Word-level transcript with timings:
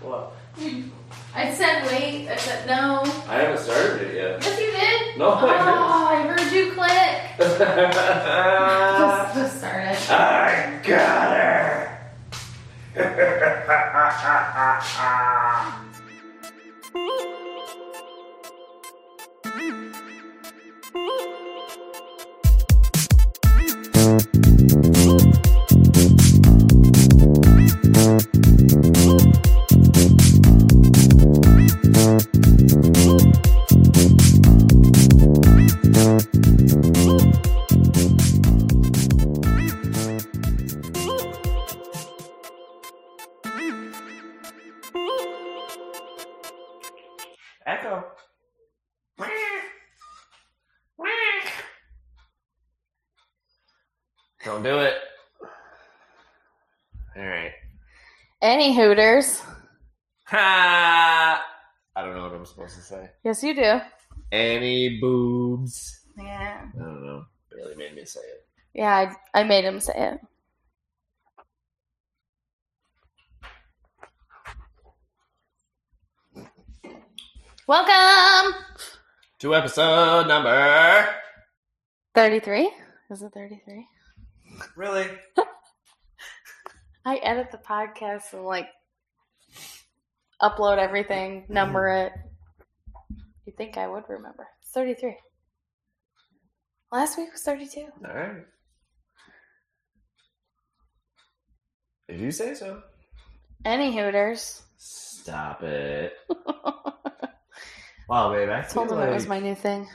What? 0.00 0.32
I 1.34 1.54
said 1.54 1.86
wait. 1.86 2.28
I 2.28 2.36
said 2.36 2.66
no. 2.66 3.02
I 3.28 3.34
haven't 3.36 3.58
started 3.58 4.02
it 4.08 4.14
yet. 4.14 4.42
Yes, 4.42 4.58
you 4.60 4.70
did. 4.70 5.18
No, 5.18 5.26
oh, 5.26 5.46
I 5.46 5.56
ah, 5.58 6.08
I 6.10 6.22
heard 6.22 6.52
you 6.52 6.72
click. 6.72 6.90
didn't. 7.38 7.60
Just, 9.00 9.34
just 9.34 9.58
started. 9.58 9.98
I 10.10 10.80
got 10.82 11.36
her. 11.36 11.86
Any 58.60 58.76
Hooters? 58.76 59.40
Ha! 60.26 61.42
I 61.96 62.02
don't 62.02 62.14
know 62.14 62.24
what 62.24 62.34
I'm 62.34 62.44
supposed 62.44 62.76
to 62.76 62.82
say. 62.82 63.08
Yes, 63.24 63.42
you 63.42 63.54
do. 63.54 63.80
Any 64.30 65.00
boobs? 65.00 66.02
Yeah. 66.18 66.66
I 66.74 66.78
don't 66.78 67.06
know. 67.06 67.24
Barely 67.50 67.74
made 67.76 67.94
me 67.94 68.04
say 68.04 68.20
it. 68.20 68.46
Yeah, 68.74 69.14
I, 69.32 69.40
I 69.40 69.44
made 69.44 69.64
him 69.64 69.80
say 69.80 69.94
it. 69.96 70.20
Welcome! 77.66 78.60
To 79.38 79.54
episode 79.54 80.28
number. 80.28 81.08
33? 82.14 82.70
Is 83.10 83.22
it 83.22 83.32
33? 83.32 83.86
Really? 84.76 85.06
I 87.04 87.16
edit 87.16 87.50
the 87.50 87.58
podcast 87.58 88.32
and 88.32 88.44
like 88.44 88.68
upload 90.42 90.78
everything, 90.78 91.42
mm-hmm. 91.42 91.52
number 91.52 91.88
it. 91.88 92.12
You 93.46 93.52
think 93.56 93.76
I 93.76 93.88
would 93.88 94.04
remember? 94.08 94.46
It's 94.62 94.70
33. 94.72 95.16
Last 96.92 97.18
week 97.18 97.32
was 97.32 97.42
32. 97.42 97.80
All 97.80 98.14
right. 98.14 98.44
If 102.08 102.20
you 102.20 102.30
say 102.30 102.54
so. 102.54 102.82
Any 103.64 103.96
Hooters. 103.96 104.62
Stop 104.76 105.62
it. 105.62 106.14
Wow, 108.10 108.32
babe. 108.32 108.48
I 108.48 108.62
feel 108.62 108.72
Told 108.72 108.90
him 108.90 108.98
like... 108.98 109.10
it 109.10 109.14
was 109.14 109.28
my 109.28 109.38
new 109.38 109.54
thing. 109.54 109.88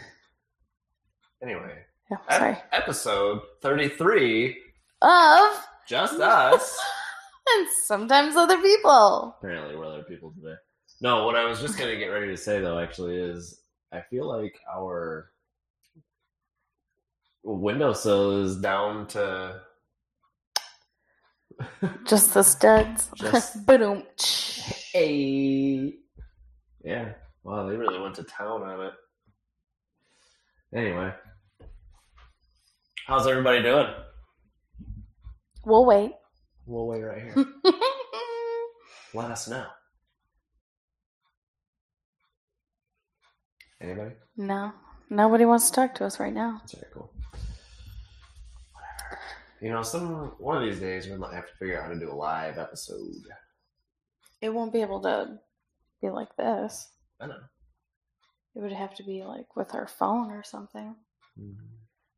Anyway. 1.43 1.79
Yeah, 2.09 2.37
sorry. 2.37 2.57
episode 2.71 3.41
33. 3.61 4.57
Of 5.01 5.65
Just 5.85 6.21
us. 6.21 6.79
and 7.47 7.67
sometimes 7.85 8.35
other 8.35 8.61
people. 8.61 9.35
Apparently, 9.39 9.75
we're 9.75 9.85
other 9.85 10.03
people 10.03 10.31
today. 10.31 10.55
No, 11.01 11.25
what 11.25 11.35
I 11.35 11.45
was 11.45 11.59
just 11.61 11.77
going 11.77 11.91
to 11.91 11.97
get 11.97 12.07
ready 12.07 12.27
to 12.27 12.37
say, 12.37 12.61
though, 12.61 12.79
actually, 12.79 13.15
is 13.17 13.61
I 13.91 14.01
feel 14.09 14.27
like 14.27 14.55
our 14.73 15.31
windowsill 17.43 18.43
is 18.43 18.57
down 18.57 19.07
to. 19.07 19.61
Just 22.05 22.33
the 22.33 22.43
studs. 22.43 23.09
Just- 23.15 23.65
Boom. 23.67 24.03
Hey. 24.91 25.93
Yeah. 26.83 27.13
Wow, 27.43 27.67
they 27.67 27.75
really 27.77 27.99
went 27.99 28.15
to 28.15 28.23
town 28.23 28.63
on 28.63 28.87
it. 28.87 28.93
Anyway. 30.73 31.13
How's 33.07 33.27
everybody 33.27 33.61
doing? 33.61 33.87
We'll 35.63 35.85
wait. 35.85 36.11
We'll 36.65 36.87
wait 36.87 37.01
right 37.01 37.21
here. 37.21 37.35
Let 39.13 39.31
us 39.31 39.47
know. 39.47 39.65
Anybody? 43.81 44.15
no, 44.37 44.71
nobody 45.09 45.45
wants 45.45 45.69
to 45.69 45.75
talk 45.75 45.95
to 45.95 46.05
us 46.05 46.19
right 46.19 46.33
now. 46.33 46.59
That's 46.61 46.73
very 46.73 46.87
cool. 46.93 47.11
Whatever. 48.73 49.21
You 49.61 49.69
know, 49.69 49.83
some 49.83 50.33
one 50.39 50.57
of 50.57 50.63
these 50.63 50.79
days 50.79 51.07
we 51.07 51.17
might 51.17 51.33
have 51.33 51.47
to 51.47 51.53
figure 51.59 51.77
out 51.77 51.87
how 51.87 51.93
to 51.93 51.99
do 51.99 52.11
a 52.11 52.13
live 52.15 52.57
episode. 52.57 53.13
It 54.41 54.49
won't 54.49 54.73
be 54.73 54.81
able 54.81 55.01
to 55.01 55.39
be 56.01 56.09
like 56.09 56.35
this. 56.37 56.89
I 57.19 57.27
know. 57.27 57.39
It 58.55 58.61
would 58.61 58.71
have 58.71 58.95
to 58.95 59.03
be 59.03 59.23
like 59.23 59.55
with 59.55 59.75
our 59.75 59.87
phone 59.87 60.31
or 60.31 60.43
something. 60.43 60.95
Mm-hmm. 61.39 61.65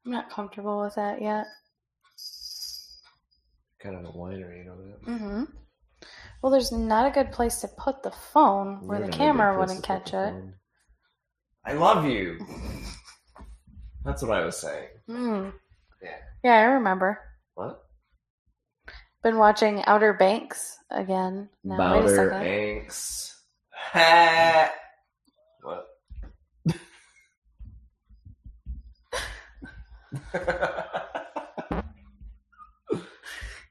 I'm 0.05 0.11
not 0.11 0.29
comfortable 0.29 0.81
with 0.81 0.95
that 0.95 1.21
yet. 1.21 1.47
Kind 3.79 3.95
of 3.95 4.05
a 4.05 4.17
winery, 4.17 4.59
you 4.59 4.65
know 4.65 4.77
that. 4.77 5.05
Mm-hmm. 5.05 5.43
Well, 6.41 6.51
there's 6.51 6.71
not 6.71 7.07
a 7.07 7.11
good 7.11 7.31
place 7.31 7.61
to 7.61 7.67
put 7.67 8.03
the 8.03 8.11
phone 8.11 8.87
where 8.87 8.99
the 8.99 9.05
not 9.05 9.13
a 9.15 9.17
good 9.17 9.17
camera 9.17 9.59
wouldn't 9.59 9.83
catch 9.83 10.13
it. 10.13 10.33
I 11.65 11.73
love 11.73 12.05
you. 12.05 12.39
That's 14.05 14.23
what 14.23 14.37
I 14.37 14.45
was 14.45 14.57
saying. 14.57 14.87
Mm. 15.09 15.53
Yeah. 16.01 16.17
Yeah, 16.43 16.53
I 16.53 16.63
remember. 16.63 17.19
What? 17.55 17.83
Been 19.23 19.37
watching 19.37 19.83
Outer 19.85 20.13
Banks 20.13 20.77
again. 20.89 21.49
Now, 21.63 21.93
wait 21.93 21.99
a 21.99 22.01
Bowder 22.03 22.15
second. 22.15 22.47
Anks. 22.47 23.33
Ha! 23.73 24.71
What? 25.61 25.87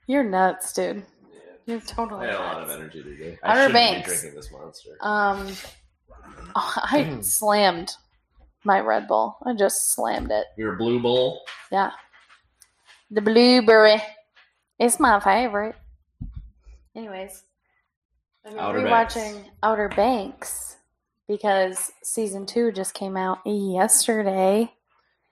You're 0.06 0.24
nuts, 0.24 0.72
dude. 0.72 0.96
Yeah. 1.32 1.38
You're 1.66 1.80
totally. 1.80 2.28
I 2.28 2.32
totally 2.32 2.46
had 2.48 2.54
a 2.54 2.58
lot 2.58 2.62
of 2.62 2.70
energy 2.70 3.02
today. 3.02 3.38
Outer 3.42 3.60
I 3.60 3.66
shouldn't 3.66 3.74
Banks. 3.74 4.08
be 4.08 4.16
drinking 4.20 4.36
this 4.40 4.52
monster. 4.52 4.90
Um, 5.00 5.52
I 6.56 7.18
slammed 7.22 7.92
my 8.64 8.80
Red 8.80 9.08
Bull. 9.08 9.36
I 9.44 9.54
just 9.54 9.94
slammed 9.94 10.30
it. 10.30 10.44
Your 10.56 10.76
blue 10.76 11.00
bowl. 11.00 11.40
Yeah. 11.72 11.90
The 13.10 13.20
blueberry. 13.20 14.02
It's 14.78 15.00
my 15.00 15.18
favorite. 15.20 15.76
Anyways, 16.94 17.42
I'm 18.44 18.52
been 18.52 18.60
Outer 18.60 18.82
Banks. 18.82 19.14
rewatching 19.14 19.44
Outer 19.62 19.88
Banks 19.90 20.76
because 21.28 21.92
season 22.02 22.46
two 22.46 22.72
just 22.72 22.94
came 22.94 23.16
out 23.16 23.38
yesterday, 23.44 24.72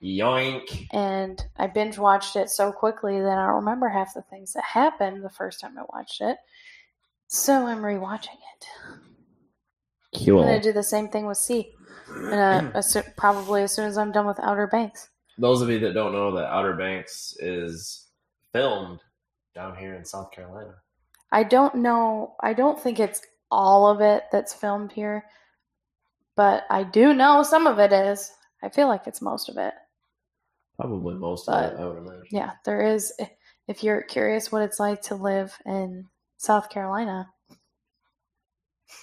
Yoink. 0.03 0.87
and 0.91 1.43
I 1.57 1.67
binge 1.67 1.97
watched 1.97 2.35
it 2.35 2.49
so 2.49 2.71
quickly 2.71 3.19
that 3.19 3.37
I 3.37 3.45
don't 3.47 3.55
remember 3.55 3.89
half 3.89 4.13
the 4.13 4.21
things 4.21 4.53
that 4.53 4.63
happened 4.63 5.23
the 5.23 5.29
first 5.29 5.61
time 5.61 5.77
I 5.77 5.83
watched 5.93 6.21
it. 6.21 6.37
So 7.27 7.65
I'm 7.67 7.81
rewatching 7.81 8.35
it. 8.35 8.67
I'm 10.41 10.47
gonna 10.47 10.61
do 10.61 10.73
the 10.73 10.83
same 10.83 11.09
thing 11.09 11.25
with 11.25 11.37
C, 11.37 11.71
and 12.09 12.71
uh, 12.75 12.81
probably 13.17 13.63
as 13.63 13.73
soon 13.73 13.85
as 13.85 13.97
I'm 13.97 14.11
done 14.11 14.27
with 14.27 14.39
Outer 14.39 14.67
Banks. 14.67 15.09
Those 15.37 15.61
of 15.61 15.69
you 15.69 15.79
that 15.79 15.93
don't 15.93 16.13
know 16.13 16.31
that 16.35 16.53
Outer 16.53 16.73
Banks 16.73 17.35
is 17.39 18.07
filmed 18.53 19.01
down 19.53 19.75
here 19.75 19.95
in 19.95 20.05
South 20.05 20.31
Carolina. 20.31 20.75
I 21.31 21.43
don't 21.43 21.75
know. 21.75 22.35
I 22.41 22.53
don't 22.53 22.79
think 22.79 22.99
it's 22.99 23.21
all 23.51 23.87
of 23.87 24.01
it 24.01 24.23
that's 24.31 24.53
filmed 24.53 24.91
here, 24.91 25.25
but 26.35 26.63
I 26.69 26.83
do 26.83 27.13
know 27.13 27.43
some 27.43 27.67
of 27.67 27.79
it 27.79 27.91
is. 27.91 28.31
I 28.63 28.69
feel 28.69 28.87
like 28.87 29.07
it's 29.07 29.21
most 29.21 29.49
of 29.49 29.57
it. 29.57 29.73
Probably 30.79 31.15
most 31.15 31.45
But- 31.45 31.73
of 31.73 31.79
it, 31.79 31.81
I 31.83 31.87
would 31.87 31.97
imagine. 31.97 32.27
Yeah, 32.31 32.51
there 32.65 32.81
is. 32.81 33.13
If 33.67 33.83
you're 33.83 34.01
curious 34.03 34.51
what 34.51 34.61
it's 34.61 34.79
like 34.79 35.01
to 35.03 35.15
live 35.15 35.57
in 35.65 36.07
South 36.37 36.69
Carolina, 36.69 37.29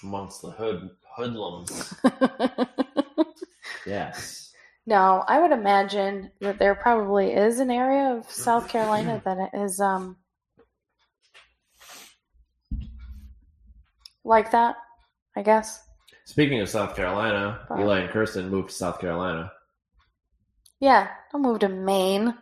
Amongst 0.01 0.41
the 0.41 0.51
hood 0.51 0.89
hoodlums. 1.15 1.93
Yes. 3.85 4.53
no, 4.85 5.23
I 5.27 5.41
would 5.41 5.51
imagine 5.51 6.31
that 6.39 6.57
there 6.57 6.73
probably 6.75 7.33
is 7.33 7.59
an 7.59 7.69
area 7.69 8.15
of 8.15 8.29
South 8.31 8.69
Carolina 8.69 9.21
that 9.25 9.49
is 9.53 9.79
um 9.81 10.15
like 14.23 14.51
that. 14.51 14.75
I 15.35 15.41
guess. 15.41 15.81
Speaking 16.25 16.61
of 16.61 16.69
South 16.69 16.95
Carolina, 16.95 17.65
Wow. 17.69 17.81
Eli 17.81 17.99
and 18.01 18.09
Kirsten 18.11 18.49
moved 18.49 18.69
to 18.69 18.75
South 18.75 18.99
Carolina. 18.99 19.51
Yeah, 20.79 21.07
don't 21.31 21.41
move 21.41 21.59
to 21.59 21.69
Maine. 21.69 22.25
They're 22.25 22.35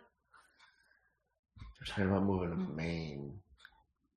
talking 1.86 2.06
about 2.06 2.24
moving 2.24 2.50
to 2.50 2.56
Maine. 2.74 3.38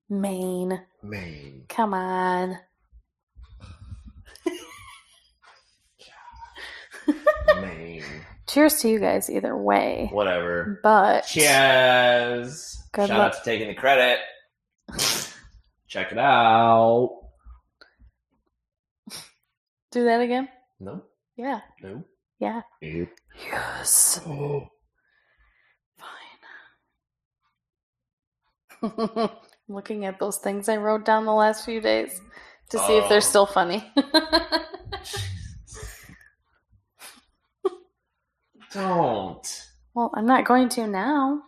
Maine. 0.08 0.80
Maine. 1.02 1.64
Come 1.68 1.94
on. 1.94 2.58
Maine. 7.60 8.04
Cheers 8.48 8.76
to 8.82 8.88
you 8.88 8.98
guys 9.00 9.28
either 9.30 9.56
way. 9.56 10.08
Whatever. 10.12 10.80
But 10.82 11.22
Cheers. 11.26 12.76
Good 12.92 13.08
Shout 13.08 13.18
luck. 13.18 13.34
out 13.34 13.38
to 13.38 13.44
taking 13.44 13.68
the 13.68 13.74
credit. 13.74 14.18
Check 15.88 16.12
it 16.12 16.18
out. 16.18 17.20
Do 19.90 20.04
that 20.04 20.20
again? 20.20 20.48
No. 20.80 21.02
Yeah. 21.36 21.60
No. 21.82 22.04
Yeah. 22.38 22.62
Nope. 22.82 23.08
Yes. 23.50 24.20
Oh. 24.26 24.68
Fine. 28.82 29.30
Looking 29.68 30.04
at 30.04 30.18
those 30.18 30.38
things 30.38 30.68
I 30.68 30.76
wrote 30.76 31.04
down 31.04 31.24
the 31.24 31.32
last 31.32 31.64
few 31.64 31.80
days 31.80 32.20
to 32.70 32.78
see 32.78 32.96
if 32.98 33.08
they're 33.08 33.18
Oh. 33.18 33.20
still 33.20 33.46
funny. 33.46 33.90
Don't. 38.72 39.62
well, 39.94 40.10
I'm 40.14 40.26
not 40.26 40.44
going 40.44 40.68
to 40.70 40.86
now. 40.86 41.42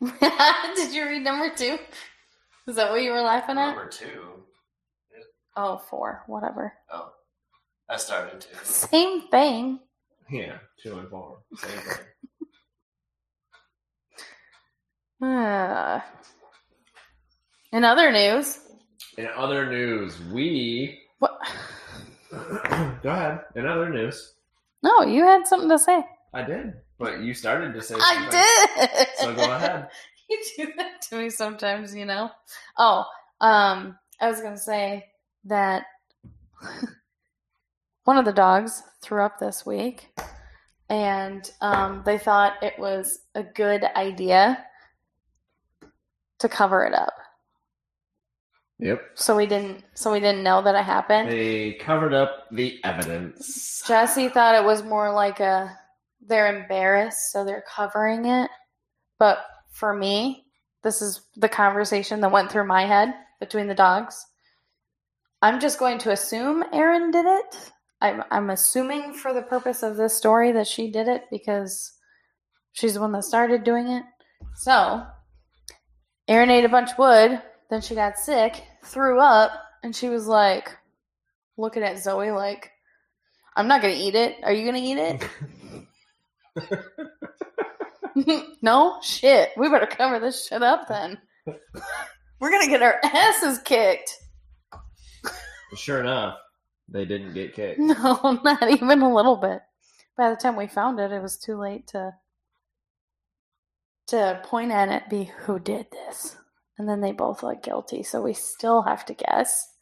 Did 0.76 0.94
you 0.94 1.04
read 1.06 1.22
number 1.22 1.50
two? 1.54 1.78
Is 2.66 2.76
that 2.76 2.90
what 2.90 3.02
you 3.02 3.12
were 3.12 3.20
laughing 3.20 3.58
at? 3.58 3.68
Number 3.74 3.88
two. 3.88 4.35
Oh, 5.56 5.78
four. 5.78 6.22
Whatever. 6.26 6.74
Oh. 6.92 7.12
I 7.88 7.96
started 7.96 8.40
to. 8.40 8.48
Same 8.64 9.22
thing. 9.28 9.80
Yeah, 10.30 10.58
two 10.82 10.98
and 10.98 11.08
four. 11.08 11.38
Same 11.56 11.78
thing. 11.78 12.06
Uh, 15.22 16.00
in 17.72 17.84
other 17.84 18.10
news, 18.12 18.58
In 19.16 19.28
other 19.34 19.70
news, 19.70 20.20
we. 20.32 20.98
what? 21.20 21.38
Go 22.30 23.08
ahead. 23.10 23.40
In 23.54 23.66
other 23.66 23.88
news, 23.88 24.34
No, 24.82 25.02
you 25.02 25.24
had 25.24 25.46
something 25.46 25.70
to 25.70 25.78
say. 25.78 26.04
I 26.34 26.42
did, 26.42 26.74
but 26.98 27.20
you 27.20 27.32
started 27.32 27.72
to 27.72 27.80
say. 27.82 27.94
I 27.98 28.28
did. 28.28 29.08
So 29.18 29.34
go 29.34 29.50
ahead. 29.52 29.88
you 30.28 30.42
do 30.58 30.72
that 30.76 31.00
to 31.02 31.16
me 31.16 31.30
sometimes, 31.30 31.94
you 31.94 32.04
know. 32.04 32.30
Oh, 32.76 33.04
um, 33.40 33.96
I 34.20 34.28
was 34.28 34.40
gonna 34.42 34.58
say 34.58 35.06
that 35.46 35.84
one 38.04 38.18
of 38.18 38.24
the 38.24 38.32
dogs 38.32 38.82
threw 39.02 39.22
up 39.22 39.38
this 39.38 39.66
week, 39.66 40.08
and 40.88 41.50
um, 41.60 42.02
they 42.04 42.18
thought 42.18 42.62
it 42.62 42.78
was 42.78 43.20
a 43.34 43.42
good 43.42 43.84
idea 43.96 44.64
to 46.38 46.48
cover 46.48 46.84
it 46.84 46.94
up. 46.94 47.14
Yep. 48.78 49.02
So 49.14 49.36
we 49.36 49.46
didn't. 49.46 49.84
So 49.94 50.12
we 50.12 50.20
didn't 50.20 50.42
know 50.42 50.60
that 50.62 50.74
it 50.74 50.84
happened. 50.84 51.30
They 51.30 51.74
covered 51.74 52.12
up 52.12 52.46
the 52.52 52.78
evidence. 52.84 53.82
Jesse 53.86 54.28
thought 54.28 54.54
it 54.54 54.64
was 54.64 54.82
more 54.82 55.12
like 55.12 55.40
a 55.40 55.76
they're 56.20 56.62
embarrassed, 56.62 57.32
so 57.32 57.44
they're 57.44 57.64
covering 57.74 58.26
it. 58.26 58.50
But 59.18 59.38
for 59.70 59.94
me, 59.94 60.44
this 60.82 61.00
is 61.00 61.22
the 61.36 61.48
conversation 61.48 62.20
that 62.20 62.32
went 62.32 62.50
through 62.50 62.66
my 62.66 62.84
head 62.84 63.14
between 63.40 63.66
the 63.66 63.74
dogs. 63.74 64.24
I'm 65.42 65.60
just 65.60 65.78
going 65.78 65.98
to 65.98 66.12
assume 66.12 66.64
Erin 66.72 67.10
did 67.10 67.26
it. 67.26 67.72
I'm, 68.00 68.22
I'm 68.30 68.50
assuming 68.50 69.14
for 69.14 69.32
the 69.32 69.42
purpose 69.42 69.82
of 69.82 69.96
this 69.96 70.14
story 70.14 70.52
that 70.52 70.66
she 70.66 70.90
did 70.90 71.08
it 71.08 71.24
because 71.30 71.92
she's 72.72 72.94
the 72.94 73.00
one 73.00 73.12
that 73.12 73.24
started 73.24 73.64
doing 73.64 73.88
it. 73.88 74.02
So, 74.54 75.04
Erin 76.28 76.50
ate 76.50 76.64
a 76.64 76.68
bunch 76.68 76.92
of 76.92 76.98
wood, 76.98 77.40
then 77.70 77.80
she 77.80 77.94
got 77.94 78.18
sick, 78.18 78.64
threw 78.84 79.20
up, 79.20 79.52
and 79.82 79.94
she 79.94 80.08
was 80.08 80.26
like 80.26 80.70
looking 81.56 81.82
at 81.82 81.98
Zoe 81.98 82.30
like, 82.30 82.70
I'm 83.56 83.68
not 83.68 83.80
gonna 83.80 83.94
eat 83.94 84.14
it. 84.14 84.36
Are 84.42 84.52
you 84.52 84.66
gonna 84.66 84.78
eat 84.78 84.98
it? 84.98 85.28
no? 88.62 88.98
Shit. 89.02 89.50
We 89.56 89.68
better 89.68 89.86
cover 89.86 90.18
this 90.18 90.46
shit 90.46 90.62
up 90.62 90.88
then. 90.88 91.18
We're 92.40 92.50
gonna 92.50 92.68
get 92.68 92.82
our 92.82 93.00
asses 93.02 93.58
kicked. 93.58 94.12
Sure 95.74 96.00
enough, 96.00 96.38
they 96.88 97.04
didn't 97.04 97.34
get 97.34 97.54
kicked. 97.54 97.80
No, 97.82 98.40
not 98.44 98.68
even 98.70 99.02
a 99.02 99.14
little 99.14 99.36
bit. 99.36 99.62
By 100.16 100.30
the 100.30 100.36
time 100.36 100.56
we 100.56 100.66
found 100.66 101.00
it, 101.00 101.12
it 101.12 101.22
was 101.22 101.36
too 101.36 101.56
late 101.58 101.86
to 101.88 102.14
to 104.08 104.40
point 104.44 104.70
at 104.70 104.88
it, 104.88 105.08
be 105.10 105.24
who 105.24 105.58
did 105.58 105.90
this. 105.90 106.36
And 106.78 106.88
then 106.88 107.00
they 107.00 107.12
both 107.12 107.42
look 107.42 107.62
guilty, 107.62 108.02
so 108.02 108.22
we 108.22 108.34
still 108.34 108.82
have 108.82 109.04
to 109.06 109.14
guess. 109.14 109.72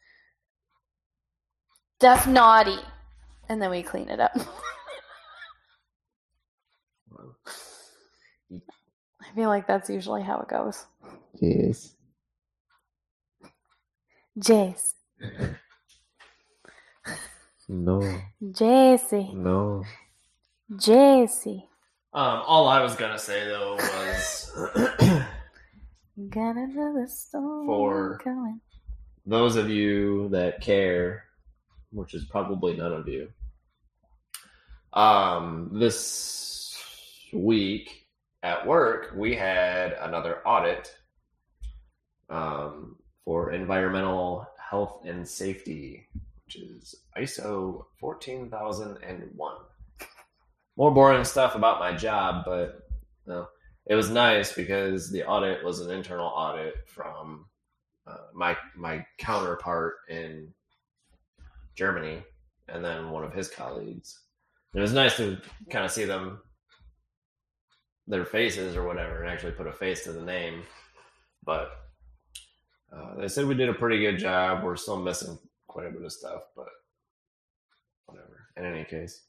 That's 2.00 2.26
naughty. 2.26 2.78
And 3.48 3.60
then 3.60 3.70
we 3.70 3.82
clean 3.82 4.08
it 4.08 4.20
up. 4.20 4.32
I 9.20 9.34
feel 9.34 9.48
like 9.48 9.66
that's 9.66 9.90
usually 9.90 10.22
how 10.22 10.40
it 10.40 10.48
goes. 10.48 10.86
Yes. 11.40 11.94
Jace. 14.38 14.94
No. 17.68 18.00
JC. 18.42 19.34
No. 19.34 19.84
JC. 20.72 21.62
Um, 22.12 22.42
all 22.46 22.68
I 22.68 22.80
was 22.82 22.94
gonna 22.96 23.18
say 23.18 23.44
though 23.46 23.74
was 23.76 24.52
Got 26.30 26.56
another 26.56 27.06
storm 27.08 27.66
For- 27.66 28.18
coming. 28.22 28.60
those 29.26 29.56
of 29.56 29.68
you 29.68 30.28
that 30.28 30.60
care, 30.60 31.24
which 31.90 32.14
is 32.14 32.24
probably 32.26 32.76
none 32.76 32.92
of 32.92 33.08
you. 33.08 33.28
Um, 34.92 35.70
this 35.72 36.76
week 37.32 38.06
at 38.44 38.64
work, 38.66 39.12
we 39.16 39.34
had 39.34 39.94
another 39.94 40.46
audit 40.46 40.94
um, 42.30 42.96
for 43.24 43.50
environmental 43.52 44.46
health 44.70 45.00
and 45.04 45.26
safety, 45.26 46.06
which 46.46 46.56
is 46.56 46.94
ISO 47.16 47.86
14001. 47.98 49.54
More 50.76 50.90
boring 50.92 51.24
stuff 51.24 51.54
about 51.54 51.80
my 51.80 51.94
job, 51.94 52.44
but 52.44 52.88
no, 53.26 53.48
it 53.86 53.94
was 53.94 54.10
nice 54.10 54.52
because 54.52 55.10
the 55.10 55.24
audit 55.24 55.64
was 55.64 55.80
an 55.80 55.90
internal 55.90 56.26
audit 56.26 56.74
from 56.88 57.46
uh, 58.06 58.16
my 58.34 58.56
my 58.76 59.04
counterpart 59.18 59.94
in 60.08 60.52
Germany, 61.74 62.22
and 62.68 62.84
then 62.84 63.10
one 63.10 63.24
of 63.24 63.32
his 63.32 63.48
colleagues. 63.48 64.20
It 64.74 64.80
was 64.80 64.92
nice 64.92 65.16
to 65.18 65.38
kind 65.70 65.84
of 65.84 65.92
see 65.92 66.04
them, 66.04 66.40
their 68.08 68.24
faces 68.24 68.76
or 68.76 68.84
whatever, 68.84 69.22
and 69.22 69.30
actually 69.30 69.52
put 69.52 69.68
a 69.68 69.72
face 69.72 70.02
to 70.04 70.12
the 70.12 70.22
name. 70.22 70.64
But 71.44 71.70
uh, 72.92 73.14
they 73.16 73.28
said 73.28 73.46
we 73.46 73.54
did 73.54 73.68
a 73.68 73.74
pretty 73.74 74.00
good 74.00 74.18
job. 74.18 74.64
We're 74.64 74.76
still 74.76 75.00
missing 75.00 75.38
quite 75.74 75.86
a 75.88 75.90
bit 75.90 76.04
of 76.04 76.12
stuff, 76.12 76.44
but 76.54 76.68
whatever. 78.06 78.46
In 78.56 78.64
any 78.64 78.84
case, 78.84 79.22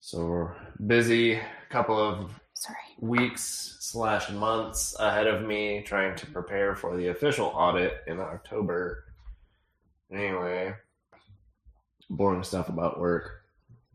so 0.00 0.26
we're 0.26 0.54
busy. 0.84 1.40
Couple 1.70 1.96
of 1.96 2.32
Sorry. 2.54 2.76
weeks 2.98 3.76
slash 3.78 4.30
months 4.30 4.96
ahead 4.98 5.28
of 5.28 5.46
me 5.46 5.84
trying 5.86 6.16
to 6.16 6.26
prepare 6.26 6.74
for 6.74 6.96
the 6.96 7.08
official 7.08 7.46
audit 7.54 7.98
in 8.08 8.18
October. 8.18 9.04
Anyway, 10.12 10.74
boring 12.10 12.42
stuff 12.42 12.68
about 12.68 12.98
work. 12.98 13.44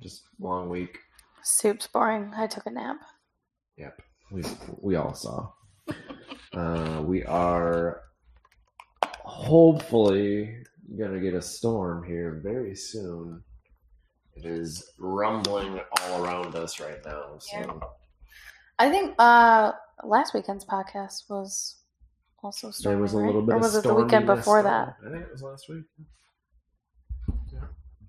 Just 0.02 0.24
long 0.40 0.70
week. 0.70 0.98
Soup's 1.44 1.88
boring. 1.88 2.32
I 2.38 2.48
took 2.48 2.66
a 2.68 2.72
nap. 2.72 3.02
Yep, 3.78 4.02
we 4.32 4.44
we 4.80 4.96
all 4.96 5.14
saw. 5.14 5.50
Uh, 6.54 7.02
we 7.06 7.26
are 7.26 8.04
hopefully 9.28 10.64
gonna 10.98 11.20
get 11.20 11.34
a 11.34 11.42
storm 11.42 12.04
here 12.06 12.40
very 12.44 12.76
soon. 12.76 13.44
It 14.36 14.46
is 14.46 14.92
rumbling 15.00 15.80
all 16.02 16.24
around 16.24 16.56
us 16.56 16.80
right 16.80 17.04
now. 17.06 17.38
So 17.40 17.58
Yeah. 17.58 17.74
I 18.80 18.90
think 18.90 19.16
uh 19.20 19.72
last 20.04 20.34
weekend's 20.34 20.64
podcast 20.66 21.30
was 21.30 21.82
also 22.44 22.70
stormy, 22.72 22.96
there 22.96 23.02
was 23.02 23.14
a 23.14 23.18
right? 23.18 23.26
little 23.26 23.42
bit 23.42 23.54
or 23.54 23.56
of 23.58 23.62
was 23.64 23.76
it 23.76 23.84
the 23.84 23.94
weekend 23.94 24.28
before 24.28 24.62
going- 24.62 24.66
that? 24.74 24.96
I 25.06 25.10
think 25.12 25.24
it 25.24 25.32
was 25.32 25.42
last 25.42 25.68
week. 25.70 25.84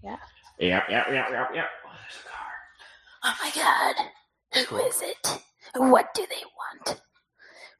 Yeah. 0.03 0.17
Yeah, 0.59 0.83
yeah, 0.91 1.05
yeah, 1.11 1.31
yeah, 1.31 1.47
yeah. 1.55 1.65
Oh 3.25 3.35
my 3.43 3.51
god. 3.55 3.95
Who 4.69 4.77
is 4.79 5.03
it? 5.03 5.41
What 5.77 6.13
do 6.15 6.27
they 6.29 6.43
want? 6.87 7.01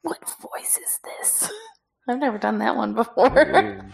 What 0.01 0.19
voice 0.41 0.77
is 0.77 0.99
this? 1.03 1.51
I've 2.09 2.19
never 2.19 2.37
done 2.37 2.57
that 2.59 2.75
one 2.75 2.93
before. 2.95 3.29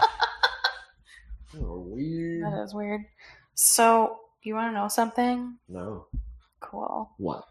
Weird. 2.46 2.54
Oh, 2.54 2.58
that 2.58 2.64
is 2.64 2.74
weird. 2.74 3.02
So, 3.54 4.20
you 4.44 4.56
want 4.56 4.70
to 4.74 4.80
know 4.80 4.88
something? 4.88 5.58
No. 5.70 6.08
Cool. 6.60 7.12
What? 7.18 7.44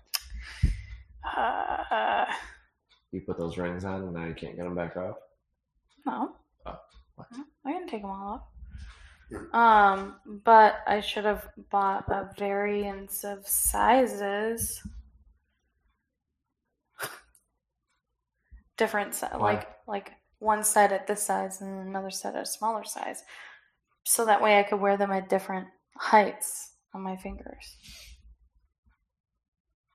Uh, 1.36 2.26
You 3.12 3.20
put 3.22 3.38
those 3.38 3.56
rings 3.58 3.84
on 3.84 4.02
and 4.02 4.12
now 4.12 4.24
you 4.26 4.34
can't 4.34 4.56
get 4.56 4.64
them 4.64 4.74
back 4.74 4.96
off? 4.96 5.16
no. 6.06 6.34
Oh, 6.66 6.78
what? 7.16 7.28
I 7.64 7.72
can 7.72 7.86
take 7.88 8.02
them 8.02 8.10
all 8.10 8.42
off. 9.32 9.54
Um, 9.54 10.16
but 10.44 10.76
I 10.86 11.00
should 11.00 11.24
have 11.24 11.48
bought 11.70 12.04
a 12.08 12.28
variance 12.38 13.24
of 13.24 13.46
sizes. 13.48 14.82
Different, 18.76 19.14
si- 19.14 19.26
like 19.38 19.68
like 19.86 20.12
one 20.40 20.64
set 20.64 20.92
at 20.92 21.06
this 21.06 21.22
size 21.22 21.60
and 21.60 21.86
another 21.88 22.10
set 22.10 22.34
at 22.34 22.42
a 22.42 22.46
smaller 22.46 22.82
size, 22.84 23.22
so 24.04 24.24
that 24.24 24.42
way 24.42 24.58
I 24.58 24.62
could 24.62 24.80
wear 24.80 24.96
them 24.96 25.10
at 25.10 25.28
different 25.28 25.66
heights 25.96 26.70
on 26.94 27.02
my 27.02 27.16
fingers. 27.16 27.76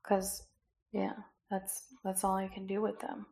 Cause, 0.08 0.44
yeah, 0.92 1.13
that's 1.51 1.84
that's 2.04 2.24
all 2.24 2.36
I 2.36 2.48
can 2.48 2.66
do 2.66 2.82
with 2.82 3.00
them. 3.00 3.25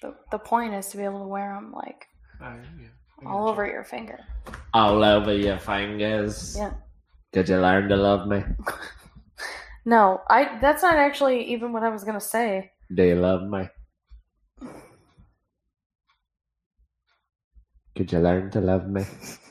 the 0.00 0.14
The 0.30 0.38
point 0.38 0.74
is 0.74 0.88
to 0.88 0.96
be 0.96 1.02
able 1.02 1.22
to 1.22 1.28
wear 1.28 1.54
them 1.54 1.72
like 1.72 2.06
oh, 2.40 2.56
all 3.26 3.48
over 3.48 3.66
your 3.66 3.84
finger. 3.84 4.20
All 4.72 5.02
over 5.02 5.34
your 5.36 5.58
fingers. 5.58 6.56
Yeah. 6.56 6.74
Did 7.32 7.48
you 7.48 7.56
learn 7.56 7.88
to 7.88 7.96
love 7.96 8.28
me? 8.28 8.44
No, 9.84 10.20
I. 10.30 10.58
That's 10.60 10.82
not 10.82 10.94
actually 10.96 11.52
even 11.52 11.72
what 11.72 11.82
I 11.82 11.88
was 11.88 12.04
gonna 12.04 12.20
say. 12.20 12.70
Do 12.94 13.02
you 13.02 13.16
love 13.16 13.42
me? 13.42 13.68
Could 17.96 18.12
you 18.12 18.20
learn 18.20 18.50
to 18.52 18.60
love 18.60 18.86
me? 18.88 19.04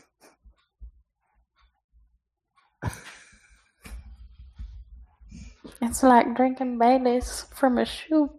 It's 5.82 6.04
like 6.04 6.36
drinking 6.36 6.78
Baileys 6.78 7.46
from 7.56 7.80
a 7.80 7.86
shoe. 7.86 8.30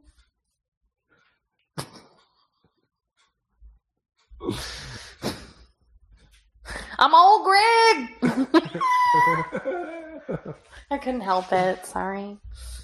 I'm 6.98 7.14
old 7.14 7.44
Greg. 7.44 8.08
I 10.90 10.98
couldn't 10.98 11.22
help 11.22 11.52
it. 11.52 11.84
Sorry. 11.84 12.38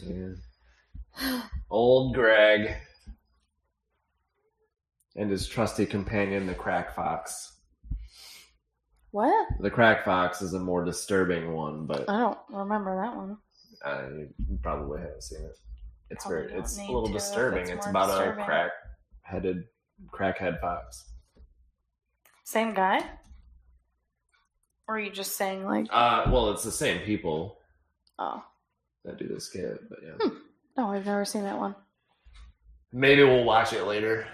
Yeah. 0.05 1.43
Old 1.71 2.15
Greg 2.15 2.75
and 5.15 5.31
his 5.31 5.47
trusty 5.47 5.87
companion, 5.87 6.47
the 6.47 6.55
Crack 6.55 6.95
Fox. 6.97 7.59
What? 9.13 9.49
The 9.61 9.71
Crack 9.71 10.05
Fox 10.05 10.43
is 10.43 10.55
a 10.55 10.59
more 10.59 10.85
disturbing 10.85 11.53
one, 11.53 11.87
but 11.87 12.11
I 12.11 12.19
don't 12.19 12.39
remember 12.51 12.97
that 12.97 13.17
one. 13.17 13.39
Uh, 13.85 14.03
you 14.49 14.59
probably 14.63 15.01
haven't 15.01 15.23
seen 15.23 15.41
it. 15.45 15.57
It's 16.11 16.25
Probably 16.25 16.47
very, 16.49 16.59
it's 16.61 16.79
a 16.79 16.83
little 16.83 17.07
to 17.07 17.13
disturbing. 17.13 17.63
it's 17.63 17.71
It's, 17.71 17.87
about 17.87 18.07
disturbing. 18.09 18.43
a 18.43 18.47
crack-headed, 18.47 19.65
crackhead 20.11 20.61
fox. 20.61 21.05
Same 22.45 22.73
guy? 22.73 23.01
Or 24.89 24.97
are 24.97 25.01
you 25.01 25.11
just 25.11 25.37
saying 25.37 25.65
like, 25.67 25.87
Uh, 25.91 26.25
well, 26.31 26.51
it's 26.51 26.65
the 26.65 26.73
same 26.73 27.03
people 27.03 27.59
oh 28.19 28.43
that 29.05 29.19
do 29.19 29.29
the 29.29 29.39
skit, 29.41 29.87
but 29.91 29.99
yeah. 30.03 30.13
Hmm. 30.19 30.37
no, 30.79 30.91
I've 30.93 31.05
never 31.05 31.25
seen 31.27 31.43
that 31.43 31.59
one. 31.59 31.75
Maybe 32.91 33.23
we'll 33.23 33.45
watch 33.45 33.75
it 33.75 33.85
later. 33.85 34.27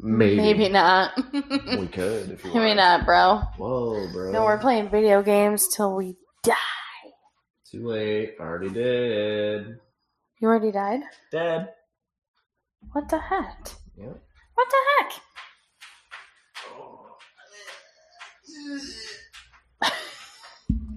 Maybe. 0.00 0.36
Maybe 0.36 0.68
not. 0.80 1.16
We 1.34 1.88
could 1.88 2.30
if 2.30 2.44
you 2.44 2.52
Maybe 2.54 2.66
want. 2.66 2.76
not, 2.76 3.04
bro. 3.04 3.40
Whoa, 3.58 4.06
bro. 4.12 4.30
No, 4.30 4.44
we're 4.44 4.58
playing 4.58 4.88
video 4.90 5.22
games 5.22 5.66
till 5.76 5.96
we 5.96 6.14
die. 6.44 6.54
Too 7.70 7.86
late. 7.86 8.34
Already 8.40 8.70
did. 8.70 9.78
You 10.40 10.48
already 10.48 10.72
died? 10.72 11.02
Dead. 11.30 11.68
What 12.92 13.08
the 13.08 13.18
heck? 13.18 13.68
Yeah. 13.96 14.14
What 14.54 14.66
the 14.70 14.76
heck? 14.98 15.12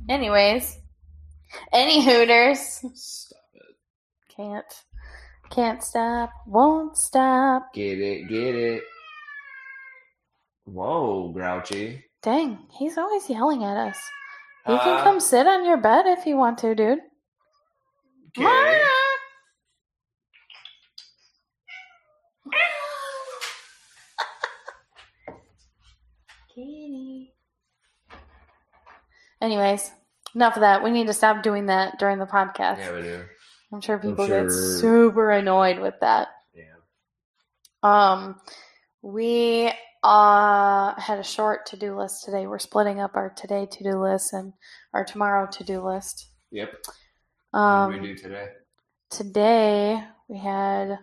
Anyways, 0.10 0.80
any 1.72 2.04
Hooters. 2.04 2.84
Stop 2.94 3.40
it. 3.54 3.76
Can't. 4.36 4.84
Can't 5.52 5.84
stop. 5.84 6.32
Won't 6.48 6.98
stop. 6.98 7.74
Get 7.74 8.00
it. 8.00 8.28
Get 8.28 8.56
it. 8.56 8.84
Whoa, 10.66 11.32
Grouchy. 11.32 12.04
Dang, 12.22 12.58
he's 12.72 12.98
always 12.98 13.30
yelling 13.30 13.64
at 13.64 13.78
us. 13.78 14.00
You 14.68 14.78
can 14.78 15.00
Uh, 15.00 15.04
come 15.04 15.20
sit 15.20 15.46
on 15.46 15.66
your 15.66 15.78
bed 15.78 16.06
if 16.06 16.26
you 16.26 16.38
want 16.38 16.58
to, 16.60 16.74
dude. 16.74 17.00
Okay. 18.38 18.82
Kitty. 26.54 27.34
Anyways, 29.42 29.92
enough 30.36 30.56
of 30.56 30.62
that. 30.62 30.84
We 30.84 30.92
need 30.92 31.08
to 31.08 31.14
stop 31.14 31.44
doing 31.44 31.66
that 31.68 32.00
during 32.00 32.20
the 32.20 32.26
podcast. 32.26 32.78
Yeah, 32.78 32.96
we 32.96 33.02
do. 33.02 33.24
I'm 33.72 33.82
sure 33.82 33.96
I'm 33.96 34.02
people 34.02 34.28
get 34.28 34.50
super 34.52 35.32
annoyed 35.32 35.80
with 35.80 35.96
that. 36.02 36.28
Yeah. 36.54 36.64
Um, 37.82 38.40
we 39.04 39.72
uh 40.02 41.00
had 41.00 41.20
a 41.20 41.24
short 41.24 41.68
to 41.68 41.78
do 41.78 41.96
list 41.96 42.24
today. 42.24 42.48
We're 42.48 42.58
splitting 42.58 43.00
up 43.00 43.16
our 43.16 43.30
today 43.30 43.68
to 43.70 43.84
do 43.84 44.02
list 44.02 44.34
and 44.34 44.54
our 44.94 45.06
tomorrow 45.06 45.48
to 45.52 45.64
do 45.64 45.86
list. 45.86 46.30
Yep. 46.52 46.74
Um, 47.54 47.92
what 47.92 47.96
do 47.98 48.02
we 48.02 48.08
do 48.08 48.16
today? 48.16 48.48
today 49.14 50.04
we 50.28 50.38
had 50.40 50.98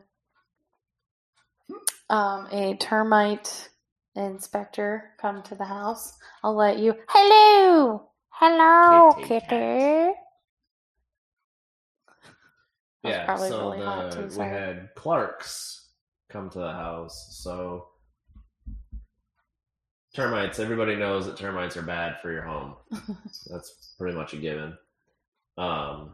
um, 2.09 2.49
a 2.50 2.75
termite 2.76 3.69
inspector 4.16 5.11
come 5.21 5.42
to 5.45 5.54
the 5.54 5.64
house. 5.64 6.19
I'll 6.42 6.57
let 6.57 6.78
you. 6.80 6.95
Hello, 7.07 8.09
hello, 8.30 9.12
Kitty 9.12 9.47
kitty. 9.47 10.12
yeah. 13.04 13.37
so 13.37 13.71
really 13.71 13.78
the, 13.78 14.28
too, 14.28 14.40
we 14.40 14.45
had 14.45 14.88
Clarks 14.97 15.90
come 16.28 16.50
to 16.50 16.59
the 16.59 16.73
house. 16.73 17.28
So 17.30 17.89
termites. 20.14 20.59
Everybody 20.59 20.97
knows 20.97 21.26
that 21.26 21.37
termites 21.37 21.76
are 21.76 21.83
bad 21.83 22.17
for 22.21 22.31
your 22.33 22.43
home. 22.43 22.75
That's 23.47 23.95
pretty 23.99 24.17
much 24.17 24.33
a 24.33 24.37
given. 24.37 24.76
Um, 25.59 26.12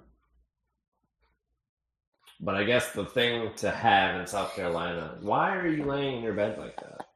but 2.41 2.55
I 2.55 2.65
guess 2.65 2.93
the 2.93 3.05
thing 3.07 3.51
to 3.57 3.71
have 3.71 4.21
in 4.21 4.27
South 4.27 4.55
Carolina, 4.55 5.17
why 5.21 5.57
are 5.57 5.69
you 5.69 5.85
laying 5.85 6.19
in 6.19 6.23
your 6.23 6.35
bed 6.35 6.59
like 6.59 6.77
that? 6.77 7.07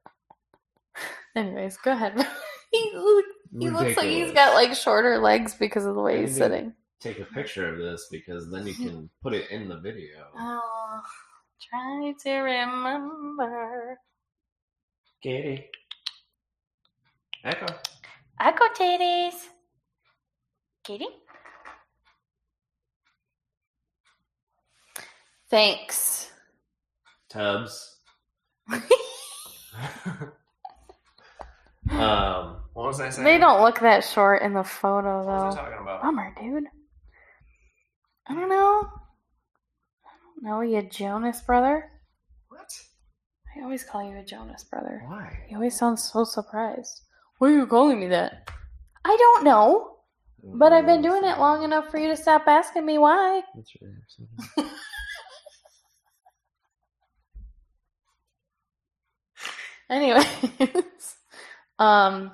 Anyways, 1.36 1.76
go 1.78 1.92
ahead. 1.92 2.14
he 2.72 2.90
look- 2.94 3.24
he 3.58 3.68
looks 3.68 3.96
like 3.96 4.06
he's 4.06 4.32
got 4.32 4.54
like 4.54 4.74
shorter 4.76 5.18
legs 5.18 5.54
because 5.54 5.84
of 5.84 5.96
the 5.96 6.00
way 6.00 6.18
I 6.18 6.20
he's 6.20 6.36
sitting. 6.36 6.72
Take 7.00 7.18
a 7.18 7.24
picture 7.24 7.68
of 7.68 7.78
this 7.78 8.06
because 8.08 8.48
then 8.48 8.64
you 8.64 8.74
can 8.74 9.10
put 9.22 9.32
it 9.34 9.50
in 9.50 9.68
the 9.68 9.76
video. 9.78 10.26
Oh, 10.38 11.00
try 11.68 12.12
to 12.22 12.30
remember. 12.32 13.98
Katie. 15.20 15.66
Echo. 17.44 17.66
Echo 18.40 18.64
titties. 18.78 19.34
Katie? 20.84 21.06
Thanks. 25.48 26.30
Tubbs. 27.28 27.98
um, 31.90 32.56
what 32.72 32.86
was 32.86 33.00
I 33.00 33.10
saying? 33.10 33.24
They 33.24 33.38
don't 33.38 33.62
look 33.62 33.80
that 33.80 34.04
short 34.04 34.42
in 34.42 34.54
the 34.54 34.62
photo, 34.62 35.18
What 35.18 35.26
was 35.26 35.56
I 35.56 35.60
though. 35.60 35.62
talking 35.66 35.78
about? 35.82 36.02
Bummer, 36.02 36.34
dude. 36.40 36.64
I 38.28 38.34
don't 38.34 38.48
know. 38.48 38.88
I 40.04 40.12
don't 40.24 40.42
know. 40.42 40.60
You 40.60 40.82
Jonas 40.82 41.40
brother? 41.40 41.90
What? 42.48 42.70
I 43.56 43.62
always 43.62 43.82
call 43.82 44.08
you 44.08 44.16
a 44.18 44.24
Jonas 44.24 44.64
brother. 44.64 45.02
Why? 45.06 45.46
You 45.48 45.56
always 45.56 45.76
sound 45.76 45.98
so 45.98 46.22
surprised. 46.24 47.02
Why 47.40 47.48
are 47.48 47.56
you 47.56 47.66
calling 47.66 47.98
me 47.98 48.08
that? 48.08 48.50
I 49.02 49.16
don't 49.16 49.44
know, 49.44 49.96
but 50.42 50.74
I've 50.74 50.84
been 50.84 51.00
doing 51.00 51.24
it 51.24 51.38
long 51.38 51.62
enough 51.62 51.90
for 51.90 51.96
you 51.96 52.08
to 52.08 52.16
stop 52.16 52.46
asking 52.46 52.84
me 52.84 52.98
why. 52.98 53.40
That's 53.56 53.72
upsetting. 54.58 54.70
Anyways, 59.90 61.16
um, 61.78 62.32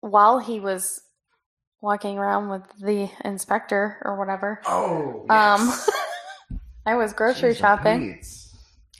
while 0.00 0.38
he 0.38 0.58
was 0.58 1.02
walking 1.82 2.16
around 2.16 2.48
with 2.48 2.62
the 2.80 3.10
inspector 3.26 3.98
or 4.06 4.18
whatever, 4.18 4.62
Oh, 4.64 5.26
um, 5.28 5.70
I 6.86 6.94
was 6.96 7.12
grocery 7.12 7.52
Jeez, 7.52 7.58
shopping 7.58 8.18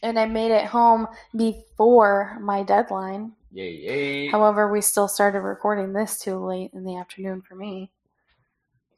and 0.05 0.19
I 0.19 0.27
made 0.27 0.51
it 0.51 0.67
home 0.67 1.09
before 1.35 2.37
my 2.39 2.63
deadline. 2.63 3.33
Yay, 3.55 3.71
yay. 3.71 4.27
However, 4.27 4.71
we 4.73 4.81
still 4.81 5.07
started 5.07 5.39
recording 5.39 5.93
this 5.93 6.19
too 6.19 6.45
late 6.45 6.73
in 6.75 6.83
the 6.83 6.97
afternoon 6.97 7.41
for 7.41 7.55
me. 7.55 7.93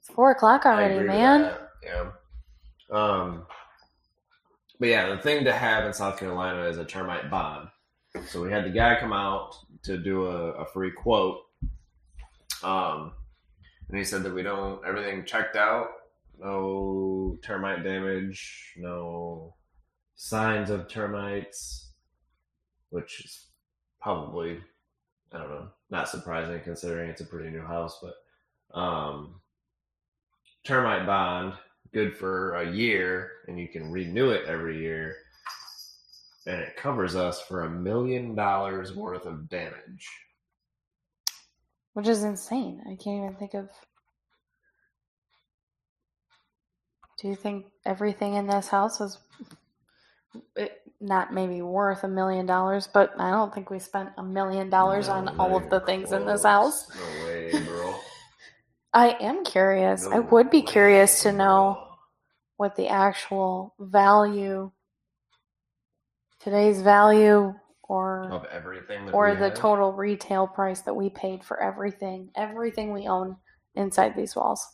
It's 0.00 0.08
four 0.08 0.30
o'clock 0.30 0.64
already, 0.64 1.06
man. 1.06 1.52
Yeah. 1.84 2.10
Um, 2.90 3.46
but 4.80 4.88
yeah, 4.88 5.14
the 5.14 5.20
thing 5.20 5.44
to 5.44 5.52
have 5.52 5.84
in 5.84 5.92
South 5.92 6.18
Carolina 6.18 6.62
is 6.64 6.78
a 6.78 6.86
termite 6.86 7.30
bond. 7.30 7.68
So 8.28 8.42
we 8.42 8.50
had 8.50 8.64
the 8.64 8.70
guy 8.70 8.98
come 8.98 9.12
out 9.12 9.54
to 9.82 9.98
do 9.98 10.24
a, 10.24 10.52
a 10.52 10.64
free 10.64 10.90
quote 10.90 11.38
Um, 12.62 13.12
and 13.88 13.98
he 13.98 14.04
said 14.04 14.22
that 14.22 14.34
we 14.34 14.42
don't 14.42 14.84
everything 14.86 15.26
checked 15.26 15.56
out, 15.56 15.88
no 16.40 17.36
termite 17.42 17.84
damage, 17.84 18.72
no 18.78 19.54
signs 20.14 20.70
of 20.70 20.88
termites, 20.88 21.90
which 22.88 23.22
is 23.22 23.45
probably 24.00 24.60
I 25.32 25.38
don't 25.38 25.50
know, 25.50 25.68
not 25.90 26.08
surprising 26.08 26.60
considering 26.62 27.10
it's 27.10 27.20
a 27.20 27.26
pretty 27.26 27.50
new 27.50 27.62
house, 27.62 28.00
but 28.00 28.78
um, 28.78 29.40
termite 30.64 31.06
bond 31.06 31.54
good 31.92 32.16
for 32.16 32.54
a 32.56 32.70
year, 32.70 33.30
and 33.48 33.58
you 33.58 33.68
can 33.68 33.90
renew 33.90 34.30
it 34.30 34.46
every 34.46 34.78
year, 34.78 35.16
and 36.46 36.60
it 36.60 36.76
covers 36.76 37.16
us 37.16 37.40
for 37.40 37.64
a 37.64 37.70
million 37.70 38.34
dollars 38.34 38.94
worth 38.94 39.26
of 39.26 39.48
damage. 39.48 40.08
Which 41.94 42.08
is 42.08 42.22
insane. 42.22 42.82
I 42.86 42.96
can't 42.96 43.24
even 43.24 43.36
think 43.38 43.54
of. 43.54 43.70
Do 47.18 47.28
you 47.28 47.36
think 47.36 47.66
everything 47.86 48.34
in 48.34 48.46
this 48.46 48.68
house 48.68 49.00
was 49.00 49.18
it, 50.54 50.82
not 51.00 51.32
maybe 51.32 51.62
worth 51.62 52.04
a 52.04 52.08
million 52.08 52.46
dollars, 52.46 52.88
but 52.92 53.12
I 53.18 53.30
don't 53.30 53.54
think 53.54 53.70
we 53.70 53.78
spent 53.78 54.10
a 54.18 54.22
million 54.22 54.70
dollars 54.70 55.08
on 55.08 55.38
all 55.38 55.56
of 55.56 55.70
the 55.70 55.80
things 55.80 56.12
in 56.12 56.26
this 56.26 56.44
house. 56.44 56.88
No 56.94 57.26
way, 57.26 57.64
bro. 57.64 57.94
I 58.94 59.16
am 59.20 59.44
curious. 59.44 60.06
I 60.06 60.20
would 60.20 60.50
be 60.50 60.60
way, 60.60 60.66
curious 60.66 61.22
to 61.22 61.32
know 61.32 61.86
what 62.56 62.76
the 62.76 62.88
actual 62.88 63.74
value, 63.78 64.70
today's 66.40 66.80
value, 66.80 67.54
or 67.88 68.30
of 68.30 68.46
everything 68.46 69.06
that 69.06 69.12
or 69.12 69.34
the 69.34 69.50
have. 69.50 69.54
total 69.54 69.92
retail 69.92 70.46
price 70.46 70.80
that 70.82 70.94
we 70.94 71.10
paid 71.10 71.44
for 71.44 71.62
everything, 71.62 72.30
everything 72.34 72.92
we 72.92 73.06
own 73.06 73.36
inside 73.74 74.16
these 74.16 74.34
walls. 74.34 74.66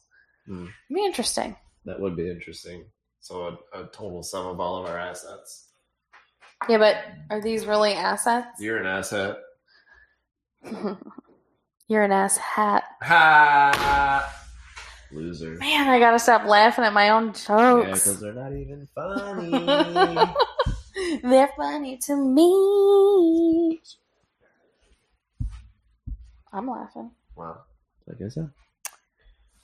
It'd 0.90 0.94
be 0.94 1.04
interesting. 1.04 1.56
That 1.84 2.00
would 2.00 2.16
be 2.16 2.30
interesting. 2.30 2.86
So 3.20 3.58
a, 3.74 3.82
a 3.82 3.86
total 3.88 4.22
sum 4.22 4.46
of 4.46 4.60
all 4.60 4.76
of 4.82 4.90
our 4.90 4.98
assets. 4.98 5.71
Yeah, 6.68 6.78
but 6.78 6.96
are 7.30 7.40
these 7.40 7.66
really 7.66 7.92
assets? 7.94 8.60
You're 8.60 8.78
an 8.78 8.86
asset. 8.86 9.36
You're 11.88 12.02
an 12.04 12.12
ass 12.12 12.36
hat. 12.36 12.84
Ha! 13.02 14.32
Loser. 15.10 15.56
Man, 15.58 15.88
I 15.88 15.98
gotta 15.98 16.18
stop 16.18 16.44
laughing 16.46 16.84
at 16.84 16.92
my 16.92 17.10
own 17.10 17.28
jokes. 17.34 17.46
Yeah, 17.48 17.84
because 17.94 18.20
they're 18.20 18.32
not 18.32 18.52
even 18.52 18.88
funny. 18.94 20.32
They're 21.22 21.50
funny 21.56 21.96
to 21.98 22.16
me. 22.16 23.80
I'm 26.52 26.68
laughing. 26.68 27.10
wow. 27.36 27.58
I 28.10 28.14
guess 28.18 28.34
so. 28.34 28.48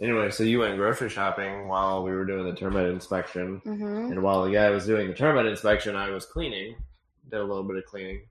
Anyway, 0.00 0.30
so 0.30 0.44
you 0.44 0.60
went 0.60 0.76
grocery 0.76 1.08
shopping 1.10 1.66
while 1.68 2.02
we 2.04 2.12
were 2.12 2.24
doing 2.24 2.44
the 2.46 2.54
termite 2.54 2.86
inspection. 2.88 3.60
hmm 3.64 4.10
And 4.12 4.22
while 4.22 4.44
the 4.44 4.50
guy 4.52 4.70
was 4.70 4.86
doing 4.86 5.08
the 5.08 5.14
termite 5.14 5.46
inspection, 5.46 5.96
I 5.96 6.10
was 6.10 6.24
cleaning. 6.24 6.76
Did 7.30 7.40
a 7.40 7.44
little 7.44 7.62
bit 7.64 7.76
of 7.76 7.84
cleaning, 7.84 8.22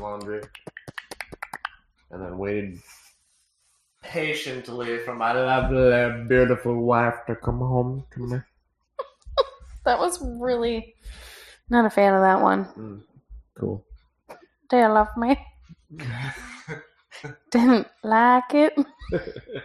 laundry, 0.00 0.42
and 2.10 2.22
then 2.22 2.38
waited 2.38 2.78
patiently 4.02 4.98
for 4.98 5.14
my 5.14 5.32
lovely, 5.32 6.24
beautiful 6.28 6.82
wife 6.82 7.26
to 7.26 7.36
come 7.36 7.58
home 7.58 8.04
to 8.12 8.20
me. 8.20 8.38
That 9.84 9.98
was 9.98 10.18
really 10.40 10.94
not 11.68 11.84
a 11.84 11.90
fan 11.90 12.14
of 12.14 12.20
that 12.20 12.40
one. 12.40 12.64
Mm, 12.78 13.02
cool. 13.58 13.84
Do 14.70 14.76
you 14.76 14.86
love 14.86 15.08
me? 15.16 15.36
Didn't 17.50 17.88
like 18.04 18.54
it. 18.54 18.74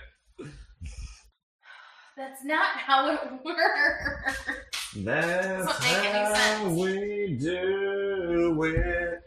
That's 2.17 2.43
not 2.43 2.65
how 2.65 3.11
it 3.11 3.19
works. 3.45 4.66
That's 4.95 5.71
how 5.83 6.33
sense. 6.33 6.79
we 6.79 7.37
do 7.39 8.63
it 8.63 9.23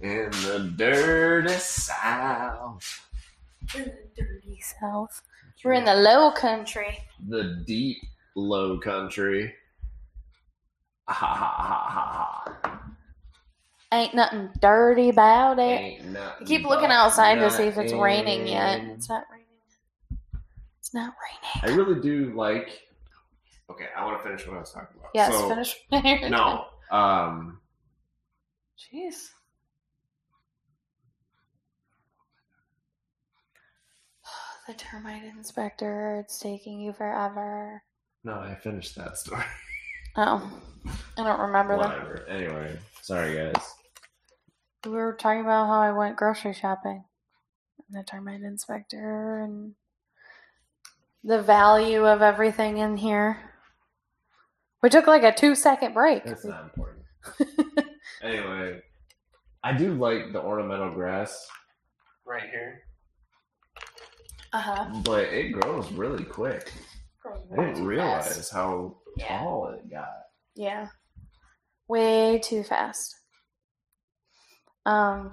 in 0.00 0.30
the 0.30 0.72
dirty 0.76 1.54
South. 1.54 3.08
In 3.74 3.84
the 3.84 4.22
dirty 4.22 4.60
south. 4.60 5.22
We're 5.64 5.72
in 5.72 5.84
the 5.84 5.94
low 5.94 6.30
country. 6.32 6.98
the 7.28 7.62
deep 7.66 7.98
low 8.34 8.78
country. 8.78 9.52
Ha 11.06 11.14
ha 11.14 11.34
ha 11.34 11.52
ha 11.52 12.54
ha. 12.62 12.80
Ain't 13.92 14.14
nothing 14.14 14.50
dirty 14.60 15.08
about 15.08 15.58
it. 15.58 15.62
Ain't 15.62 16.04
nothing 16.06 16.46
I 16.46 16.48
keep 16.48 16.66
looking 16.66 16.90
outside 16.90 17.36
to 17.36 17.50
see 17.50 17.64
if 17.64 17.78
it's 17.78 17.92
raining 17.92 18.46
yet. 18.46 18.80
It's 18.82 19.08
not 19.08 19.24
raining. 19.30 19.46
It's 20.78 20.94
not 20.94 21.14
raining. 21.22 21.74
I 21.74 21.76
really 21.76 22.00
do 22.00 22.32
like. 22.34 22.87
Okay, 23.70 23.86
I 23.96 24.04
want 24.04 24.18
to 24.18 24.22
finish 24.24 24.46
what 24.46 24.56
I 24.56 24.60
was 24.60 24.72
talking 24.72 24.96
about. 24.98 25.10
Yes, 25.14 25.32
So, 25.32 25.48
finish. 25.48 25.76
No. 26.30 26.64
Um. 26.90 27.60
Jeez. 28.78 29.28
The 34.66 34.74
termite 34.74 35.24
inspector, 35.24 36.18
it's 36.22 36.38
taking 36.38 36.78
you 36.80 36.92
forever. 36.92 37.82
No, 38.24 38.34
I 38.34 38.54
finished 38.54 38.96
that 38.96 39.16
story. 39.16 39.44
Oh, 40.16 40.50
I 41.16 41.22
don't 41.22 41.40
remember 41.40 41.78
that. 41.78 42.24
Anyway, 42.28 42.76
sorry 43.02 43.34
guys. 43.36 43.64
We 44.84 44.90
were 44.90 45.14
talking 45.14 45.40
about 45.42 45.68
how 45.68 45.80
I 45.80 45.92
went 45.92 46.16
grocery 46.16 46.52
shopping. 46.54 47.04
And 47.88 47.98
the 47.98 48.04
termite 48.04 48.42
inspector 48.42 49.38
and 49.38 49.74
the 51.24 51.40
value 51.40 52.04
of 52.04 52.20
everything 52.20 52.78
in 52.78 52.96
here. 52.96 53.47
We 54.82 54.88
took 54.90 55.06
like 55.06 55.22
a 55.24 55.32
two 55.32 55.54
second 55.54 55.94
break. 55.94 56.24
That's 56.24 56.44
not 56.44 56.62
important. 56.64 57.04
anyway, 58.22 58.80
I 59.64 59.72
do 59.72 59.94
like 59.94 60.32
the 60.32 60.40
ornamental 60.40 60.92
grass 60.92 61.46
right 62.24 62.48
here, 62.50 62.82
Uh 64.52 64.60
huh. 64.60 64.84
but 65.04 65.24
it 65.24 65.50
grows 65.52 65.90
really 65.92 66.24
quick. 66.24 66.72
I 67.52 67.56
didn't 67.56 67.84
realize 67.84 68.48
how 68.50 68.98
Yeah. 69.16 69.40
tall 69.40 69.70
it 69.74 69.90
got. 69.90 70.08
Yeah. 70.54 70.88
Way 71.88 72.38
too 72.38 72.62
fast. 72.62 73.14
Um 74.86 75.32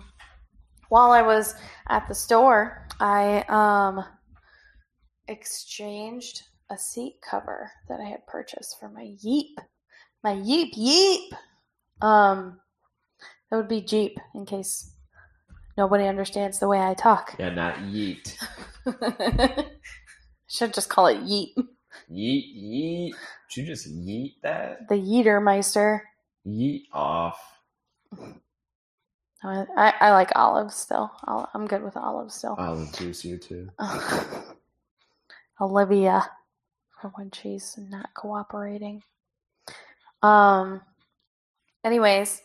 while 0.89 1.11
I 1.11 1.21
was 1.21 1.55
at 1.89 2.07
the 2.07 2.15
store, 2.15 2.87
I 2.99 3.43
um 3.47 4.03
exchanged 5.27 6.43
a 6.69 6.77
seat 6.77 7.15
cover 7.27 7.71
that 7.89 7.99
I 7.99 8.05
had 8.09 8.25
purchased 8.27 8.79
for 8.79 8.89
my 8.89 9.15
Yeep. 9.23 9.55
My 10.23 10.33
Yeep 10.33 10.73
Yeep. 10.75 12.05
Um 12.05 12.59
that 13.49 13.57
would 13.57 13.67
be 13.67 13.81
Jeep 13.81 14.17
in 14.33 14.45
case 14.45 14.91
nobody 15.77 16.05
understands 16.07 16.59
the 16.59 16.67
way 16.67 16.79
I 16.79 16.93
talk. 16.93 17.35
Yeah, 17.37 17.49
not 17.49 17.75
yeet. 17.75 18.35
Should 20.47 20.73
just 20.73 20.89
call 20.89 21.07
it 21.07 21.19
Yeet. 21.19 21.53
Yeet, 22.11 22.55
yeet. 22.55 23.11
Should 23.49 23.61
you 23.61 23.67
just 23.67 23.87
yeet 23.87 24.33
that? 24.43 24.87
The 24.89 24.95
Yeetermeister. 24.95 26.01
Yeet 26.45 26.83
off. 26.91 27.39
I, 29.43 29.65
I, 29.77 29.93
I 30.01 30.11
like 30.11 30.31
olives 30.35 30.75
still. 30.75 31.11
I'll, 31.23 31.49
I'm 31.53 31.67
good 31.67 31.83
with 31.83 31.97
olives 31.97 32.35
still. 32.35 32.55
Olive 32.57 32.91
juice, 32.93 33.23
you 33.23 33.37
too. 33.37 33.69
Olivia, 35.61 36.29
for 37.01 37.11
when 37.15 37.31
she's 37.31 37.77
not 37.77 38.13
cooperating. 38.13 39.03
Um. 40.21 40.81
Anyways, 41.83 42.41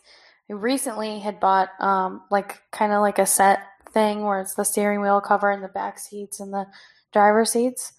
I 0.49 0.53
recently 0.53 1.19
had 1.19 1.39
bought 1.39 1.69
um 1.79 2.23
like 2.29 2.61
kind 2.71 2.93
of 2.93 3.01
like 3.01 3.19
a 3.19 3.25
set 3.25 3.63
thing 3.91 4.23
where 4.23 4.39
it's 4.39 4.55
the 4.55 4.63
steering 4.63 5.01
wheel 5.01 5.21
cover 5.21 5.51
and 5.51 5.63
the 5.63 5.67
back 5.67 5.99
seats 5.99 6.39
and 6.39 6.53
the 6.53 6.65
driver 7.11 7.45
seats, 7.45 7.93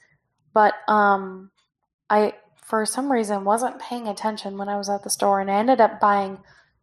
but 0.55 0.75
um, 0.89 1.51
I 2.11 2.35
for 2.57 2.87
some 2.87 3.11
reason 3.11 3.45
wasn't 3.45 3.81
paying 3.81 4.09
attention 4.09 4.57
when 4.57 4.69
I 4.69 4.77
was 4.77 4.89
at 4.89 5.03
the 5.03 5.11
store 5.11 5.41
and 5.41 5.51
I 5.51 5.55
ended 5.55 5.81
up 5.81 6.01
buying 6.01 6.39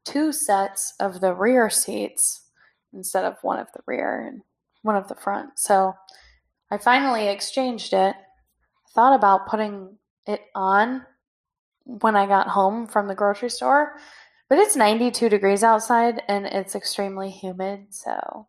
two 0.05 0.31
sets 0.31 0.93
of 0.99 1.21
the 1.21 1.33
rear 1.33 1.69
seats 1.69 2.45
instead 2.93 3.25
of 3.25 3.37
one 3.41 3.59
of 3.59 3.67
the 3.73 3.81
rear 3.87 4.21
and 4.21 4.41
one 4.81 4.95
of 4.95 5.07
the 5.07 5.15
front. 5.15 5.57
So 5.57 5.93
I 6.71 6.77
finally 6.77 7.27
exchanged 7.27 7.93
it. 7.93 8.15
Thought 8.93 9.15
about 9.15 9.47
putting 9.47 9.97
it 10.25 10.41
on 10.55 11.05
when 11.85 12.15
I 12.15 12.25
got 12.25 12.47
home 12.47 12.87
from 12.87 13.07
the 13.07 13.15
grocery 13.15 13.49
store, 13.49 13.95
but 14.47 14.57
it's 14.57 14.75
92 14.75 15.29
degrees 15.29 15.63
outside 15.63 16.21
and 16.27 16.45
it's 16.45 16.75
extremely 16.75 17.29
humid, 17.29 17.87
so 17.89 18.47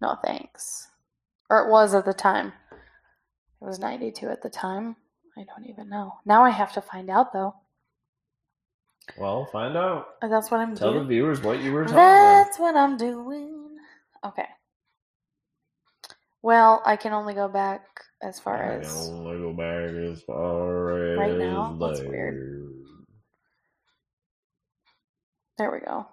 no 0.00 0.16
thanks. 0.24 0.88
Or 1.50 1.66
it 1.66 1.70
was 1.70 1.94
at 1.94 2.04
the 2.04 2.14
time. 2.14 2.52
It 3.60 3.64
was 3.64 3.78
92 3.78 4.28
at 4.28 4.42
the 4.42 4.50
time. 4.50 4.96
I 5.36 5.44
don't 5.44 5.68
even 5.68 5.88
know. 5.88 6.14
Now 6.24 6.44
I 6.44 6.50
have 6.50 6.72
to 6.74 6.80
find 6.80 7.08
out 7.10 7.32
though. 7.32 7.54
Well, 9.18 9.46
find 9.46 9.76
out. 9.76 10.20
That's 10.20 10.50
what 10.50 10.60
I'm 10.60 10.74
Tell 10.74 10.94
the 10.94 11.04
viewers 11.04 11.40
what 11.40 11.60
you 11.60 11.72
were 11.72 11.84
talking 11.84 11.96
about. 11.96 12.44
That's 12.44 12.58
what 12.58 12.76
I'm 12.76 12.96
doing. 12.96 13.76
Okay. 14.24 14.46
Well, 16.42 16.82
I 16.84 16.96
can 16.96 17.12
only 17.12 17.34
go 17.34 17.48
back 17.48 17.82
as 18.20 18.40
far 18.40 18.72
I 18.72 18.78
as 18.78 18.88
can 18.92 19.14
only 19.14 19.38
go 19.38 19.52
back 19.52 20.12
as 20.12 20.22
far 20.22 20.98
as 21.14 21.18
Right 21.18 21.38
now? 21.38 21.76
That's 21.80 22.00
weird. 22.00 22.84
there 25.58 25.70
we 25.70 25.80
go. 25.80 26.06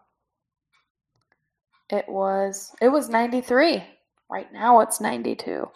It 1.89 2.08
was 2.08 2.76
it 2.82 2.89
was 2.89 3.10
93. 3.10 3.84
Right 4.30 4.54
now 4.54 4.82
it's 4.82 5.02
92. 5.02 5.52
It 5.52 5.68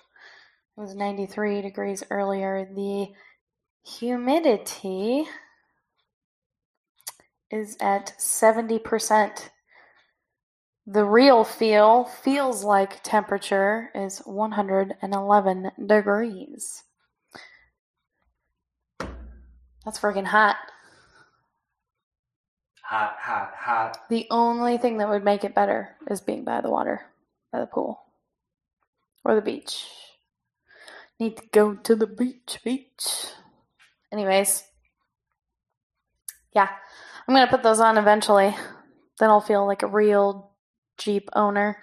was 0.79 0.95
93 0.95 1.61
degrees 1.61 2.03
earlier. 2.11 2.69
The 2.75 3.07
humidity 3.83 5.25
is 7.49 7.77
at 7.79 8.13
70%. 8.19 9.49
The 10.85 11.05
real 11.05 11.45
feel 11.45 12.03
feels 12.03 12.65
like 12.65 13.03
temperature 13.03 13.89
is 13.95 14.19
111 14.25 15.71
degrees. 15.85 16.83
That's 18.99 19.99
freaking 19.99 20.25
hot. 20.25 20.57
Hot, 22.81 23.15
hot, 23.17 23.53
hot. 23.55 23.97
The 24.09 24.27
only 24.29 24.77
thing 24.77 24.97
that 24.97 25.07
would 25.07 25.23
make 25.23 25.45
it 25.45 25.55
better 25.55 25.95
is 26.11 26.19
being 26.19 26.43
by 26.43 26.59
the 26.59 26.69
water, 26.69 27.01
by 27.51 27.61
the 27.61 27.65
pool, 27.65 28.01
or 29.23 29.35
the 29.35 29.41
beach. 29.41 29.85
Need 31.17 31.37
to 31.37 31.43
go 31.51 31.75
to 31.75 31.95
the 31.95 32.07
beach, 32.07 32.59
beach. 32.63 33.27
Anyways, 34.11 34.63
yeah, 36.53 36.69
I'm 37.25 37.33
gonna 37.33 37.47
put 37.47 37.63
those 37.63 37.79
on 37.79 37.97
eventually. 37.97 38.53
Then 39.17 39.29
I'll 39.29 39.41
feel 39.41 39.65
like 39.65 39.83
a 39.83 39.87
real 39.87 40.52
Jeep 40.97 41.29
owner. 41.33 41.77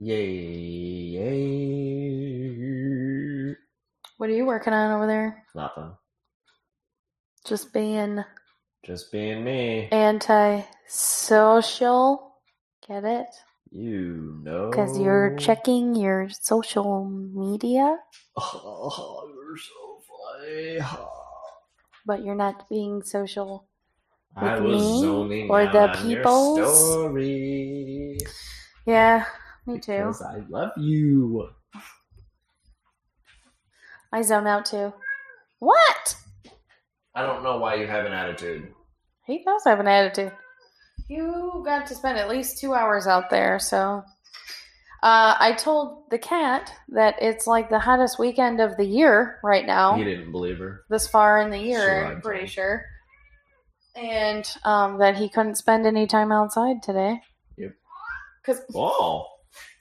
Yay, 0.00 0.26
yay. 2.52 3.54
What 4.18 4.30
are 4.30 4.34
you 4.34 4.46
working 4.46 4.72
on 4.72 4.92
over 4.92 5.06
there? 5.06 5.44
Nothing. 5.54 5.92
Just 7.46 7.72
being 7.72 8.24
Just 8.84 9.10
being 9.12 9.44
me. 9.44 9.88
anti-social. 9.92 10.68
Get 12.86 13.04
it? 13.04 13.26
You 13.70 14.40
know. 14.42 14.70
Because 14.70 14.98
you're 14.98 15.34
checking 15.38 15.94
your 15.94 16.28
social 16.30 17.04
media, 17.04 17.98
Oh, 18.36 19.30
you're 19.34 19.56
so 19.56 20.00
funny. 20.08 20.78
but 22.06 22.24
you're 22.24 22.34
not 22.34 22.68
being 22.68 23.02
social. 23.02 23.66
I 24.36 24.58
With 24.58 24.64
was 24.64 25.02
me 25.02 25.48
or 25.48 25.66
the 25.66 25.90
on 25.90 26.10
your 26.10 26.16
peoples? 26.16 26.90
story. 26.92 28.18
Yeah, 28.86 29.24
me 29.66 29.78
too. 29.78 29.92
Because 29.98 30.22
I 30.22 30.42
love 30.48 30.72
you. 30.76 31.50
I 34.12 34.22
zone 34.22 34.46
out 34.46 34.64
too. 34.66 34.92
What? 35.58 36.16
I 37.14 37.22
don't 37.22 37.42
know 37.42 37.58
why 37.58 37.74
you 37.74 37.86
have 37.86 38.06
an 38.06 38.12
attitude. 38.12 38.72
He 39.26 39.44
does 39.44 39.62
have 39.64 39.80
an 39.80 39.86
attitude. 39.88 40.32
You 41.08 41.62
got 41.64 41.86
to 41.86 41.94
spend 41.94 42.18
at 42.18 42.28
least 42.28 42.58
two 42.58 42.74
hours 42.74 43.06
out 43.06 43.30
there, 43.30 43.58
so. 43.58 44.02
Uh, 45.02 45.34
I 45.38 45.52
told 45.58 46.04
the 46.10 46.18
cat 46.18 46.72
that 46.90 47.16
it's 47.20 47.46
like 47.48 47.68
the 47.68 47.80
hottest 47.80 48.20
weekend 48.20 48.60
of 48.60 48.76
the 48.76 48.84
year 48.84 49.40
right 49.42 49.66
now. 49.66 49.96
He 49.96 50.04
didn't 50.04 50.30
believe 50.30 50.58
her. 50.58 50.84
this 50.90 51.08
far 51.08 51.40
in 51.40 51.50
the 51.50 51.58
year, 51.58 52.06
I'm 52.06 52.20
pretty 52.20 52.46
sure. 52.46 52.84
And 53.94 54.48
um, 54.64 54.98
that 54.98 55.16
he 55.16 55.28
couldn't 55.28 55.56
spend 55.56 55.86
any 55.86 56.06
time 56.06 56.32
outside 56.32 56.82
today. 56.82 57.20
Yep. 57.56 57.74
Because 58.42 58.60
Oh. 58.74 59.26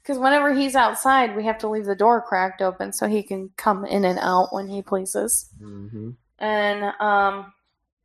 whenever 0.08 0.54
he's 0.54 0.76
outside, 0.76 1.36
we 1.36 1.46
have 1.46 1.58
to 1.60 1.70
leave 1.70 1.86
the 1.86 1.96
door 1.96 2.22
cracked 2.22 2.62
open 2.62 2.92
so 2.92 3.08
he 3.08 3.24
can 3.24 3.52
come 3.58 3.86
in 3.86 4.04
and 4.04 4.20
out 4.20 4.54
when 4.54 4.68
he 4.68 4.82
pleases. 4.82 5.50
Mm-hmm. 5.62 6.12
And 6.40 6.84
um, 7.00 7.54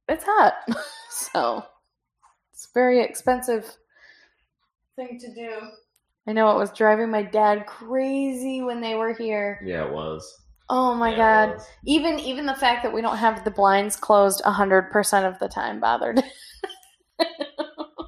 it's 0.09 0.25
hot. 0.25 0.55
so 1.11 1.65
it's 2.53 2.69
very 2.73 3.01
expensive 3.01 3.77
thing 4.95 5.19
to 5.21 5.35
do. 5.35 5.51
I 6.29 6.33
know 6.33 6.51
it 6.51 6.59
was 6.59 6.73
driving 6.73 7.11
my 7.11 7.23
dad 7.23 7.67
crazy 7.67 8.63
when 8.63 8.81
they 8.81 8.95
were 8.95 9.13
here. 9.13 9.61
Yeah, 9.65 9.87
it 9.87 9.93
was. 9.93 10.43
Oh 10.69 10.95
my 10.95 11.11
Yeah, 11.11 11.47
god. 11.47 11.55
was. 11.55 11.67
Even 11.85 12.19
even 12.19 12.47
the 12.47 12.55
fact 12.55 12.83
that 12.83 12.93
we 12.93 13.01
don't 13.01 13.17
have 13.17 13.45
the 13.45 13.51
blinds 13.51 13.97
closed 13.97 14.43
hundred 14.45 14.91
percent 14.91 15.25
of 15.27 15.39
the 15.39 15.49
time 15.49 15.79
bothered. 15.81 16.23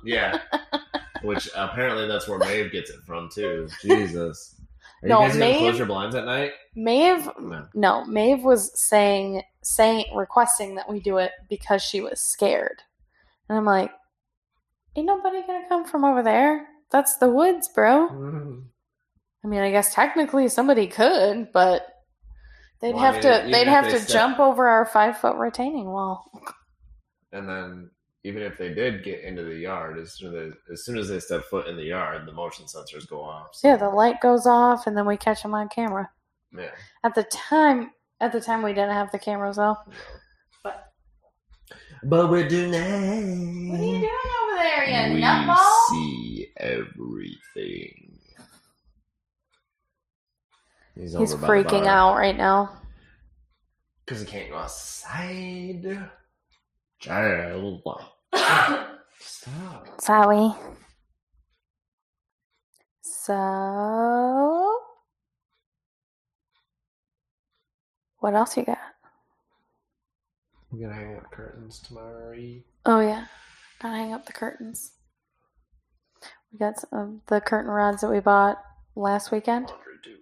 Yeah. 0.04 0.40
Which 1.22 1.48
apparently 1.56 2.06
that's 2.06 2.28
where 2.28 2.38
Maeve 2.38 2.70
gets 2.72 2.90
it 2.90 3.00
from 3.04 3.28
too. 3.28 3.68
Jesus. 3.82 4.54
Are 5.02 5.08
No, 5.08 5.20
you 5.20 5.26
guys 5.26 5.32
gonna 5.34 5.44
Maeve- 5.50 5.58
close 5.58 5.78
your 5.78 5.86
blinds 5.86 6.14
at 6.14 6.24
night? 6.24 6.52
Maeve 6.74 7.28
No. 7.40 7.66
no, 7.74 8.04
Maeve 8.04 8.42
was 8.42 8.70
saying 8.80 9.42
saying 9.62 10.06
requesting 10.14 10.76
that 10.76 10.88
we 10.88 11.00
do 11.00 11.18
it 11.18 11.32
because 11.50 11.82
she 11.82 12.00
was 12.00 12.20
scared. 12.20 12.82
And 13.48 13.58
I'm 13.58 13.64
like, 13.64 13.90
Ain't 14.96 15.06
nobody 15.06 15.42
gonna 15.46 15.68
come 15.68 15.84
from 15.84 16.04
over 16.04 16.22
there. 16.22 16.66
That's 16.90 17.16
the 17.18 17.28
woods, 17.28 17.68
bro. 17.68 18.08
Mm-hmm. 18.08 18.60
I 19.44 19.48
mean 19.48 19.60
I 19.60 19.70
guess 19.70 19.92
technically 19.94 20.48
somebody 20.48 20.86
could, 20.86 21.52
but 21.52 21.86
they'd 22.80 22.94
Well, 22.94 23.02
I 23.02 23.06
have 23.06 23.14
mean, 23.14 23.22
to 23.44 23.50
they'd 23.50 23.68
have 23.68 23.84
they 23.86 23.90
to 23.92 24.00
step- 24.00 24.12
jump 24.12 24.38
over 24.40 24.66
our 24.68 24.84
five 24.86 25.18
foot 25.18 25.36
retaining 25.36 25.86
wall. 25.90 26.30
And 27.30 27.46
then 27.46 27.90
even 28.24 28.40
if 28.42 28.56
they 28.56 28.72
did 28.72 29.04
get 29.04 29.20
into 29.20 29.42
the 29.44 29.54
yard, 29.54 29.98
as 29.98 30.14
soon 30.14 30.34
as 30.34 30.54
as 30.72 30.84
soon 30.86 30.96
as 30.96 31.08
they 31.08 31.20
step 31.20 31.44
foot 31.44 31.66
in 31.68 31.76
the 31.76 31.84
yard, 31.84 32.26
the 32.26 32.32
motion 32.32 32.64
sensors 32.64 33.06
go 33.06 33.22
off. 33.22 33.48
So, 33.52 33.68
Yeah, 33.68 33.76
the 33.76 33.90
light 33.90 34.20
goes 34.22 34.46
off 34.46 34.86
and 34.86 34.96
then 34.96 35.04
we 35.06 35.18
catch 35.18 35.42
them 35.42 35.52
on 35.54 35.68
camera. 35.68 36.08
yeah. 36.56 36.70
At 37.04 37.14
the 37.14 37.24
time 37.24 37.90
at 38.20 38.32
the 38.32 38.40
time 38.40 38.62
we 38.62 38.72
didn't 38.72 38.94
have 38.94 39.12
the 39.12 39.18
cameras 39.18 39.56
though. 39.56 39.76
But 40.64 40.90
But 42.04 42.30
we 42.30 42.48
do 42.48 42.68
now. 42.68 42.78
What 42.78 43.80
are 43.80 43.84
you 43.84 43.98
doing 44.00 44.30
over 44.42 44.56
there, 44.56 44.84
you 45.08 45.14
we 45.14 45.20
nutball? 45.20 45.88
see 45.90 46.48
everything. 46.56 48.17
He's, 50.98 51.16
He's 51.16 51.34
freaking 51.34 51.86
out 51.86 52.16
right 52.16 52.36
now. 52.36 52.70
because 54.04 54.20
he 54.20 54.26
can't 54.26 54.50
go 54.50 54.56
outside. 54.56 56.08
Child, 56.98 57.82
stop. 59.20 60.00
Sorry. 60.00 60.52
So, 63.00 64.80
what 68.18 68.34
else 68.34 68.56
you 68.56 68.64
got? 68.64 68.78
I'm 70.72 70.80
gonna 70.80 70.94
hang 70.94 71.16
up 71.16 71.30
curtains 71.30 71.78
tomorrow. 71.78 72.34
Oh 72.86 73.00
yeah, 73.00 73.26
gotta 73.80 73.96
hang 73.96 74.12
up 74.12 74.26
the 74.26 74.32
curtains. 74.32 74.92
We 76.52 76.58
got 76.58 76.80
some 76.80 76.88
of 76.92 77.20
the 77.28 77.40
curtain 77.40 77.70
rods 77.70 78.00
that 78.00 78.10
we 78.10 78.18
bought 78.20 78.58
last 78.96 79.30
weekend. 79.30 79.68
Laundry. 79.68 80.16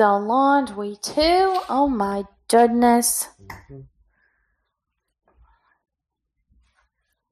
The 0.00 0.18
laundry 0.18 0.96
too. 1.02 1.60
Oh 1.68 1.86
my 1.86 2.24
goodness. 2.48 3.28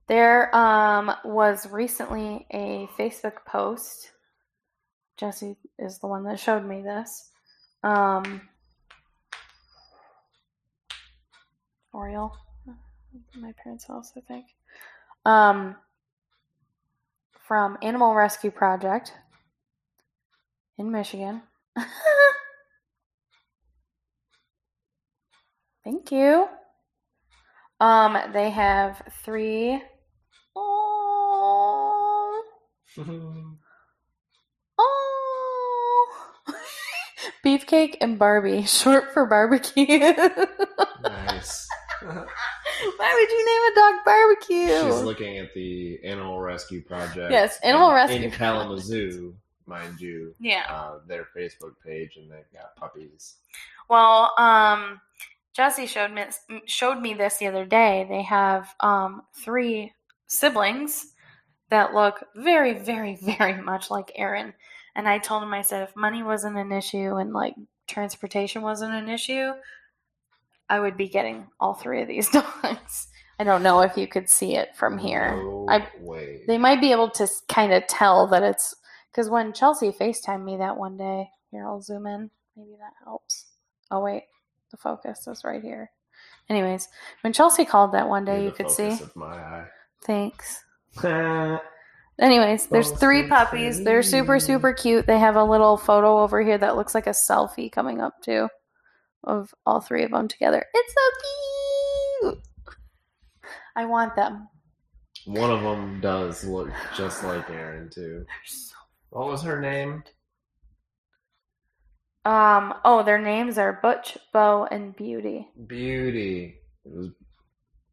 There 0.07 0.55
um, 0.55 1.11
was 1.25 1.67
recently 1.71 2.47
a 2.51 2.87
Facebook 2.99 3.47
post. 3.47 4.13
Jesse 5.17 5.57
is 5.79 5.99
the 6.01 6.09
one 6.09 6.25
that 6.25 6.39
showed 6.39 6.63
me 6.63 6.83
this. 6.83 7.31
Um, 7.83 8.43
Oriole, 11.95 12.37
my 13.35 13.55
parents' 13.65 13.87
house, 13.87 14.13
I 14.15 14.21
think. 14.21 14.45
Um, 15.25 15.75
from 17.33 17.79
Animal 17.81 18.15
Rescue 18.15 18.51
Project 18.51 19.15
in 20.77 20.93
Michigan. 20.93 21.41
Thank 25.89 26.13
you. 26.13 26.47
Um, 27.81 28.19
they 28.35 28.51
have 28.51 29.01
three. 29.25 29.83
Oh, 30.55 32.43
oh, 34.79 36.07
beefcake 37.43 37.97
and 38.03 38.19
Barbie, 38.19 38.63
short 38.67 39.15
for 39.15 39.25
barbecue. 39.25 39.87
nice. 41.03 41.67
Why 42.03 43.15
would 43.15 43.31
you 43.31 43.47
name 43.47 43.63
a 43.73 43.75
dog 43.75 43.95
barbecue? 44.05 44.93
She's 44.93 45.03
looking 45.05 45.39
at 45.39 45.55
the 45.55 46.01
Animal 46.05 46.39
Rescue 46.43 46.83
Project. 46.83 47.31
Yes, 47.33 47.59
Animal 47.63 47.89
in- 47.89 47.95
Rescue 47.95 48.23
in 48.25 48.31
Kalamazoo, 48.31 49.35
mind 49.65 49.99
you. 50.03 50.35
yeah. 50.39 50.67
Uh, 50.69 50.99
their 51.07 51.29
Facebook 51.35 51.81
page, 51.83 52.19
and 52.19 52.31
they've 52.31 52.45
got 52.53 52.77
puppies. 52.77 53.37
Well, 53.89 54.35
um, 54.37 55.01
Jesse 55.59 55.87
showed 55.87 56.13
me 56.13 56.23
showed 56.67 57.01
me 57.01 57.15
this 57.15 57.39
the 57.39 57.49
other 57.49 57.67
day. 57.67 58.07
They 58.09 58.23
have 58.23 58.73
um 58.79 59.23
three 59.35 59.93
siblings 60.29 61.13
that 61.71 61.93
look 61.95 62.23
very, 62.37 62.75
very, 62.79 63.17
very 63.23 63.61
much 63.61 63.91
like 63.91 64.13
Aaron, 64.15 64.55
And 64.95 65.09
I 65.09 65.19
told 65.19 65.43
him, 65.43 65.53
I 65.53 65.63
said, 65.63 65.83
if 65.83 65.97
money 65.97 66.23
wasn't 66.23 66.57
an 66.57 66.71
issue 66.71 67.17
and 67.17 67.33
like 67.33 67.55
transportation 67.89 68.63
wasn't 68.63 68.95
an 68.95 69.09
issue, 69.09 69.51
I 70.71 70.79
would 70.79 70.97
be 70.97 71.09
getting 71.09 71.49
all 71.59 71.75
three 71.75 72.03
of 72.03 72.09
these 72.09 72.31
dogs. 72.63 73.09
I 73.41 73.45
don't 73.45 73.65
know 73.65 73.81
if 73.81 73.97
you 73.97 74.07
could 74.07 74.31
see 74.31 74.55
it 74.55 74.77
from 74.77 74.97
here. 74.97 75.35
No 75.43 75.67
I- 75.69 75.89
way. 75.99 76.43
They 76.47 76.57
might 76.59 76.81
be 76.81 76.93
able 76.93 77.11
to 77.11 77.27
kind 77.49 77.73
of 77.73 77.85
tell 77.89 78.29
that 78.29 78.45
it's 78.45 78.77
because 79.11 79.29
when 79.29 79.53
Chelsea 79.53 79.91
FaceTimed 79.91 80.45
me 80.45 80.57
that 80.59 80.77
one 80.77 80.97
day, 80.97 81.31
here 81.51 81.67
I'll 81.67 81.83
zoom 81.83 82.07
in. 82.07 82.31
Maybe 82.57 82.77
that 82.79 82.93
helps. 83.05 83.47
Oh 83.91 84.01
wait, 84.05 84.23
the 84.71 84.77
focus 84.77 85.27
is 85.27 85.45
right 85.45 85.63
here. 85.63 85.91
Anyways, 86.49 86.89
when 87.23 87.33
Chelsea 87.33 87.65
called 87.65 87.93
that 87.93 88.09
one 88.09 88.25
day, 88.25 88.37
You're 88.37 88.47
you 88.47 88.53
could 88.53 88.71
see. 88.71 88.99
Thanks. 90.05 90.65
Anyways, 92.21 92.67
there's 92.67 92.91
three 92.93 93.29
puppies. 93.29 93.85
They're 93.85 94.03
super, 94.03 94.41
super 94.41 94.73
cute. 94.73 95.07
They 95.07 95.19
have 95.19 95.37
a 95.37 95.45
little 95.45 95.77
photo 95.77 96.19
over 96.19 96.41
here 96.43 96.59
that 96.59 96.77
looks 96.77 96.95
like 96.95 97.07
a 97.07 97.11
selfie 97.11 97.71
coming 97.71 98.01
up 98.01 98.21
too 98.23 98.49
of 99.25 99.55
all 99.67 99.81
three 99.81 100.05
of 100.05 100.11
them 100.11 100.27
together. 100.27 100.65
It's 100.75 100.95
so 100.95 102.31
cute. 102.31 102.39
I 103.77 103.85
want 103.85 104.17
them. 104.17 104.49
One 105.27 105.51
of 105.51 105.63
them 105.63 106.01
does 106.01 106.45
look 106.45 106.71
just 106.97 107.23
like 107.23 107.49
Aaron 107.51 107.91
too. 107.91 108.25
So 108.47 108.75
What 109.11 109.29
was 109.29 109.43
her 109.43 109.61
name? 109.61 110.03
Um. 112.29 112.75
Oh, 112.85 113.03
their 113.03 113.19
names 113.21 113.57
are 113.59 113.79
Butch, 113.81 114.19
Bo, 114.33 114.67
and 114.71 114.95
Beauty. 114.97 115.49
Beauty. 115.67 116.61
It 116.85 116.93
was 116.93 117.11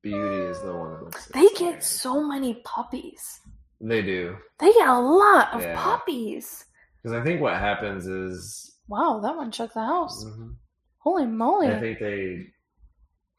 Beauty 0.02 0.36
is 0.46 0.62
the 0.62 0.74
one 0.74 0.94
that 0.94 1.04
looks. 1.04 1.26
They 1.28 1.48
get 1.58 1.84
so 1.84 2.22
many 2.24 2.56
puppies. 2.66 3.40
They 3.82 4.02
do 4.02 4.38
They 4.60 4.72
get 4.74 4.88
a 4.88 5.00
lot 5.00 5.54
of 5.54 5.62
Yeah. 5.62 5.82
puppies. 5.82 6.66
because 6.98 7.20
I 7.20 7.24
think 7.24 7.40
what 7.42 7.54
happens 7.54 8.08
is 8.08 8.78
Wow, 8.88 9.20
that 9.24 9.36
one 9.36 9.52
shook 9.52 9.74
the 9.74 9.84
house. 9.86 10.24
Mhm. 10.26 10.56
Holy 11.00 11.26
moly! 11.26 11.68
I 11.68 11.80
think 11.80 12.00
they, 12.00 12.48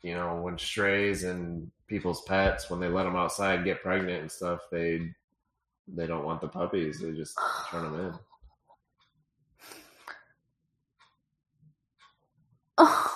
you 0.03 0.15
know, 0.15 0.41
when 0.41 0.57
strays 0.59 1.25
and 1.25 1.71
people's 1.89 2.23
pets 2.23 2.69
when 2.71 2.81
they 2.81 2.89
let 2.89 3.05
them 3.05 3.17
outside 3.17 3.65
get 3.65 3.83
pregnant 3.83 4.21
and 4.23 4.31
stuff, 4.31 4.61
they 4.71 5.13
they 5.89 6.07
don't 6.07 6.25
want 6.25 6.41
the 6.41 6.49
puppies. 6.49 7.01
They 7.01 7.13
just 7.13 7.37
turn 7.71 7.85
them 7.85 8.01
in. 8.07 8.19
I 12.79 13.09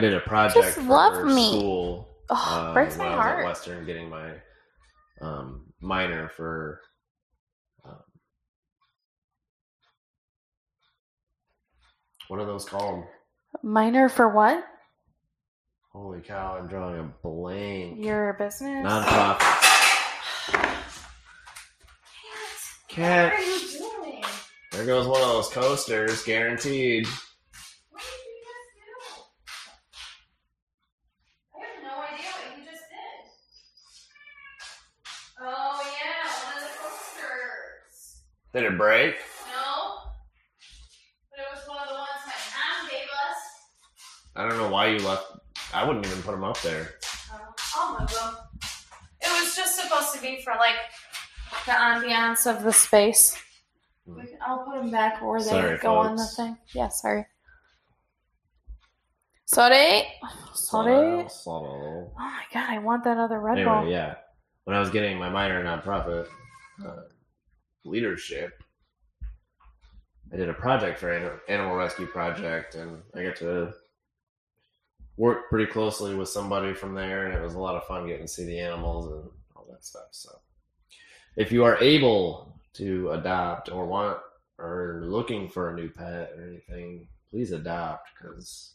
did 0.00 0.14
a 0.14 0.20
project 0.20 0.64
Just 0.64 0.76
for 0.78 0.82
love 0.82 1.24
me. 1.24 1.48
school 1.48 2.08
Oh, 2.30 2.34
uh, 2.70 2.74
breaks 2.74 2.98
my 2.98 3.06
heart. 3.10 3.44
Western 3.44 3.86
getting 3.86 4.10
my 4.10 4.32
um, 5.22 5.64
minor 5.80 6.28
for 6.36 6.82
um, 7.86 7.96
what 12.28 12.38
are 12.38 12.44
those 12.44 12.66
called? 12.66 13.04
Minor 13.62 14.10
for 14.10 14.28
what? 14.28 14.62
Holy 15.90 16.20
cow! 16.20 16.56
I'm 16.58 16.66
drawing 16.68 17.00
a 17.00 17.04
blank. 17.26 18.04
Your 18.04 18.34
business. 18.34 18.86
Nonprofit. 18.86 19.40
Cat. 22.88 23.32
What 23.32 23.40
are 23.40 23.42
you 23.42 23.58
doing? 23.58 23.67
There 24.78 24.86
goes 24.86 25.08
one 25.08 25.20
of 25.20 25.26
those 25.26 25.48
coasters, 25.48 26.22
guaranteed. 26.22 27.04
What 27.90 28.00
did 28.00 28.12
you 28.22 28.38
just 28.46 28.70
do? 28.76 28.86
I 31.52 31.58
have 31.66 31.82
no 31.82 31.94
idea 32.00 32.30
what 32.30 32.46
you 32.56 32.64
just 32.64 32.84
did. 32.86 33.18
Oh 35.40 35.82
yeah, 35.82 36.30
one 36.44 36.62
of 36.62 36.62
the 36.62 36.70
coasters. 36.78 38.22
Did 38.54 38.62
it 38.62 38.78
break? 38.78 39.16
No, 39.50 39.98
but 41.32 41.40
it 41.40 41.48
was 41.52 41.66
one 41.66 41.78
of 41.82 41.88
the 41.88 41.94
ones 41.94 42.22
my 42.24 42.38
mom 42.54 42.88
gave 42.88 43.02
us. 43.02 43.40
I 44.36 44.48
don't 44.48 44.58
know 44.58 44.70
why 44.70 44.90
you 44.90 45.00
left. 45.00 45.26
I 45.74 45.84
wouldn't 45.84 46.06
even 46.06 46.22
put 46.22 46.30
them 46.30 46.44
up 46.44 46.60
there. 46.62 46.94
Oh, 47.32 47.52
I'll 47.74 47.98
move 47.98 48.10
them. 48.14 48.36
It 49.22 49.42
was 49.42 49.56
just 49.56 49.74
supposed 49.74 50.14
to 50.14 50.20
be 50.22 50.40
for 50.44 50.52
like 50.52 50.76
the 51.66 51.72
ambiance 51.72 52.46
of 52.48 52.62
the 52.62 52.72
space. 52.72 53.36
Hmm. 54.08 54.20
Can- 54.20 54.38
I'll 54.46 54.64
put 54.64 54.76
them 54.80 54.90
back 54.90 55.20
where 55.22 55.40
they 55.40 55.48
Sorry, 55.48 55.78
go 55.78 55.96
on 55.96 56.16
the 56.16 56.24
thing. 56.24 56.56
Yeah, 56.74 56.88
sorry. 56.88 57.26
Sorry. 59.44 60.02
Sorry. 60.54 61.28
Subtle. 61.28 62.12
Oh 62.14 62.18
my 62.18 62.42
god, 62.52 62.70
I 62.70 62.78
want 62.78 63.04
that 63.04 63.18
other 63.18 63.40
Red 63.40 63.58
Anyway, 63.58 63.74
Bull. 63.82 63.90
yeah. 63.90 64.16
When 64.64 64.76
I 64.76 64.80
was 64.80 64.90
getting 64.90 65.18
my 65.18 65.30
minor 65.30 65.60
in 65.60 65.66
nonprofit 65.66 66.26
uh, 66.84 67.02
leadership, 67.84 68.62
I 70.32 70.36
did 70.36 70.50
a 70.50 70.54
project 70.54 70.98
for 70.98 71.10
an 71.10 71.30
animal 71.48 71.76
rescue 71.76 72.06
project, 72.06 72.74
and 72.74 73.02
I 73.14 73.22
got 73.22 73.36
to 73.36 73.72
work 75.16 75.48
pretty 75.48 75.70
closely 75.70 76.14
with 76.14 76.28
somebody 76.28 76.74
from 76.74 76.94
there, 76.94 77.26
and 77.26 77.34
it 77.34 77.42
was 77.42 77.54
a 77.54 77.58
lot 77.58 77.74
of 77.76 77.84
fun 77.86 78.06
getting 78.06 78.26
to 78.26 78.32
see 78.32 78.44
the 78.44 78.58
animals 78.58 79.06
and 79.10 79.30
all 79.56 79.66
that 79.70 79.84
stuff. 79.84 80.08
So, 80.10 80.30
if 81.36 81.50
you 81.50 81.64
are 81.64 81.78
able 81.82 82.57
to 82.74 83.10
adopt 83.12 83.70
or 83.70 83.86
want 83.86 84.18
or 84.58 85.00
looking 85.04 85.48
for 85.48 85.70
a 85.70 85.74
new 85.74 85.88
pet 85.88 86.32
or 86.36 86.46
anything, 86.46 87.08
please 87.30 87.52
adopt 87.52 88.08
because 88.18 88.74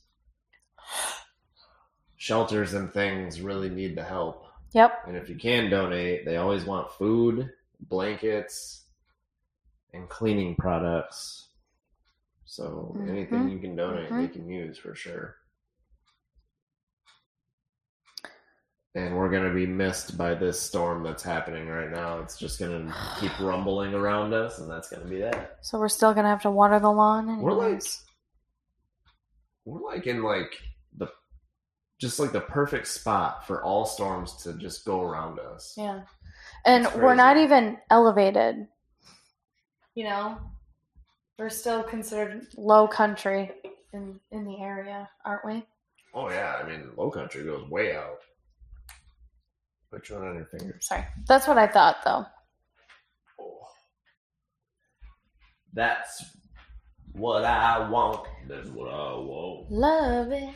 shelters 2.15 2.73
and 2.73 2.93
things 2.93 3.41
really 3.41 3.69
need 3.69 3.95
the 3.97 4.03
help. 4.03 4.45
Yep. 4.73 5.03
And 5.07 5.17
if 5.17 5.29
you 5.29 5.35
can 5.35 5.69
donate, 5.69 6.25
they 6.25 6.37
always 6.37 6.65
want 6.65 6.91
food, 6.93 7.51
blankets, 7.81 8.85
and 9.93 10.09
cleaning 10.09 10.55
products. 10.55 11.49
So 12.45 12.95
Mhm. 12.97 13.09
anything 13.09 13.49
you 13.49 13.59
can 13.59 13.75
donate, 13.75 14.09
they 14.09 14.27
Mhm. 14.27 14.33
can 14.33 14.49
use 14.49 14.77
for 14.77 14.95
sure. 14.95 15.37
And 18.95 19.15
we're 19.15 19.29
going 19.29 19.43
to 19.43 19.53
be 19.53 19.65
missed 19.65 20.17
by 20.17 20.35
this 20.35 20.59
storm 20.59 21.01
that's 21.01 21.23
happening 21.23 21.67
right 21.67 21.89
now. 21.91 22.19
It's 22.19 22.37
just 22.37 22.59
going 22.59 22.87
to 22.87 22.95
keep 23.19 23.37
rumbling 23.39 23.93
around 23.93 24.33
us, 24.33 24.59
and 24.59 24.69
that's 24.69 24.89
going 24.89 25.01
to 25.01 25.09
be 25.09 25.19
that. 25.21 25.57
So 25.61 25.79
we're 25.79 25.89
still 25.89 26.13
gonna 26.13 26.27
have 26.27 26.43
to 26.43 26.51
water 26.51 26.79
the 26.79 26.91
lawn 26.91 27.29
anyways. 27.29 27.43
We're 27.43 27.53
like, 27.53 27.83
we're 29.65 29.93
like 29.95 30.07
in 30.07 30.21
like 30.21 30.59
the, 30.97 31.07
just 31.99 32.19
like 32.19 32.31
the 32.31 32.41
perfect 32.41 32.87
spot 32.87 33.47
for 33.47 33.63
all 33.63 33.85
storms 33.85 34.35
to 34.43 34.53
just 34.53 34.85
go 34.85 35.01
around 35.01 35.39
us. 35.39 35.73
Yeah. 35.77 36.01
And 36.65 36.87
we're 36.95 37.15
not 37.15 37.37
even 37.37 37.77
elevated. 37.89 38.67
You 39.95 40.03
know? 40.05 40.37
We're 41.39 41.49
still 41.49 41.81
considered 41.83 42.47
low 42.57 42.87
country 42.87 43.51
in 43.91 44.19
in 44.31 44.45
the 44.45 44.61
area, 44.61 45.09
aren't 45.25 45.45
we? 45.45 45.65
Oh 46.13 46.29
yeah, 46.29 46.61
I 46.61 46.67
mean, 46.67 46.89
low 46.95 47.09
country 47.09 47.43
goes 47.43 47.67
way 47.69 47.95
out. 47.95 48.19
Put 49.93 50.09
you 50.09 50.15
one 50.15 50.27
on 50.27 50.35
your 50.35 50.45
finger? 50.45 50.77
Sorry. 50.81 51.05
That's 51.27 51.47
what 51.47 51.59
I 51.59 51.67
thought 51.67 51.97
though. 52.03 52.25
Oh. 53.39 53.59
That's 55.71 56.23
what 57.11 57.45
I 57.45 57.87
want. 57.87 58.27
That's 58.47 58.69
what 58.69 58.91
I 58.91 59.13
want. 59.13 59.71
Love 59.71 60.31
it 60.31 60.55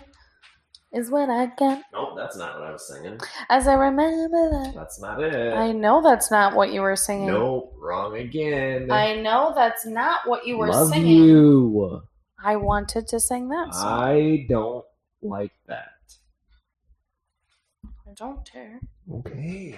is 0.91 1.12
what 1.12 1.30
I 1.30 1.47
got. 1.58 1.84
Nope, 1.93 2.13
that's 2.17 2.36
not 2.36 2.60
what 2.60 2.67
I 2.67 2.71
was 2.71 2.88
singing. 2.88 3.19
As 3.50 3.67
I 3.67 3.73
remember 3.73 4.50
that. 4.50 4.73
That's 4.73 5.00
not 5.00 5.21
it. 5.21 5.54
I 5.54 5.71
know 5.71 6.02
that's 6.02 6.32
not 6.32 6.56
what 6.56 6.73
you 6.73 6.82
were 6.82 6.95
singing. 6.95 7.28
Nope, 7.28 7.76
wrong 7.80 8.17
again. 8.17 8.89
I 8.89 9.15
know 9.21 9.54
that's 9.54 9.86
not 9.86 10.28
what 10.28 10.47
you 10.47 10.58
were 10.58 10.69
Love 10.69 10.89
singing. 10.89 11.23
you. 11.23 12.02
I 12.43 12.56
wanted 12.56 13.08
to 13.10 13.19
sing 13.19 13.50
that 13.50 13.73
song. 13.73 14.04
I 14.04 14.45
don't 14.50 14.86
like 15.21 15.52
that. 15.67 15.89
I 18.19 18.25
don't 18.25 18.51
care. 18.51 18.80
Okay. 19.13 19.77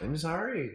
I'm 0.00 0.16
sorry. 0.16 0.70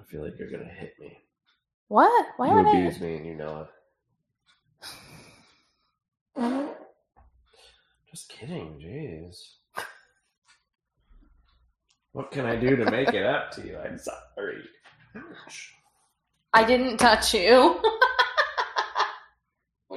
I 0.00 0.04
feel 0.04 0.22
like 0.22 0.38
you're 0.38 0.50
gonna 0.50 0.70
hit 0.70 0.94
me. 1.00 1.18
What? 1.88 2.26
Why 2.36 2.48
you 2.48 2.54
would 2.54 2.66
I? 2.66 2.70
abuse 2.78 3.00
me 3.00 3.16
and 3.16 3.26
you 3.26 3.34
know 3.34 3.66
it. 6.36 6.76
Just 8.10 8.28
kidding, 8.28 8.78
jeez. 8.80 9.36
What 12.12 12.30
can 12.30 12.46
I 12.46 12.54
do 12.54 12.76
to 12.76 12.88
make 12.88 13.08
it 13.08 13.26
up 13.26 13.50
to 13.52 13.66
you? 13.66 13.76
I'm 13.76 13.98
sorry. 13.98 14.62
Ouch. 15.16 15.74
I 16.52 16.62
didn't 16.62 16.98
touch 16.98 17.34
you. 17.34 17.82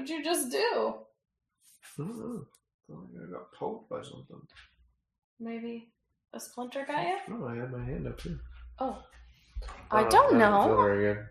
What'd 0.08 0.26
you 0.26 0.32
just 0.32 0.50
do? 0.52 0.58
I 0.58 1.98
don't 1.98 2.18
know. 2.18 2.46
I 2.46 2.88
feel 2.88 3.10
like 3.14 3.28
I 3.28 3.32
got 3.34 3.52
poked 3.52 3.90
by 3.90 4.02
something. 4.02 4.40
Maybe 5.38 5.90
a 6.34 6.40
splinter 6.40 6.86
got 6.88 7.06
you? 7.06 7.18
No, 7.28 7.46
I 7.46 7.58
had 7.58 7.72
my 7.74 7.84
hand 7.84 8.08
up 8.08 8.18
too. 8.18 8.40
Oh, 8.80 9.04
oh 9.64 9.68
I 9.92 10.08
don't 10.08 10.30
feel 10.30 10.40
know. 10.40 10.78
very 10.82 11.14
good. 11.14 11.26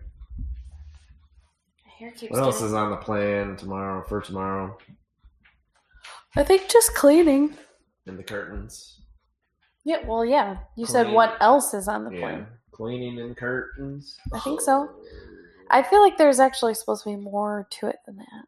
Hair 1.99 2.11
keeps. 2.11 2.33
What 2.33 2.43
else 2.43 2.57
getting- 2.57 2.67
is 2.69 2.75
on 2.75 2.91
the 2.91 2.97
plan 2.99 3.57
tomorrow 3.57 4.05
for 4.07 4.21
tomorrow? 4.21 4.77
I 6.37 6.45
think 6.45 6.69
just 6.69 6.95
cleaning. 6.95 7.57
And 8.07 8.19
the 8.19 8.25
curtains. 8.25 9.01
Yeah, 9.85 10.05
well, 10.07 10.23
yeah. 10.27 10.59
You 10.77 10.85
said 10.85 11.05
Clean. 11.05 11.15
what 11.15 11.39
else 11.41 11.73
is 11.73 11.89
on 11.89 12.05
the 12.05 12.11
Yeah, 12.11 12.21
plane? 12.21 12.47
cleaning 12.73 13.21
and 13.21 13.35
curtains. 13.35 14.19
I 14.35 14.41
think 14.41 14.61
so. 14.61 15.01
I 15.71 15.83
feel 15.83 16.03
like 16.03 16.19
there's 16.19 16.41
actually 16.41 16.75
supposed 16.75 17.05
to 17.05 17.09
be 17.09 17.17
more 17.17 17.67
to 17.71 17.87
it 17.87 17.97
than 18.05 18.17
that. 18.17 18.45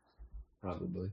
Probably. 0.63 1.11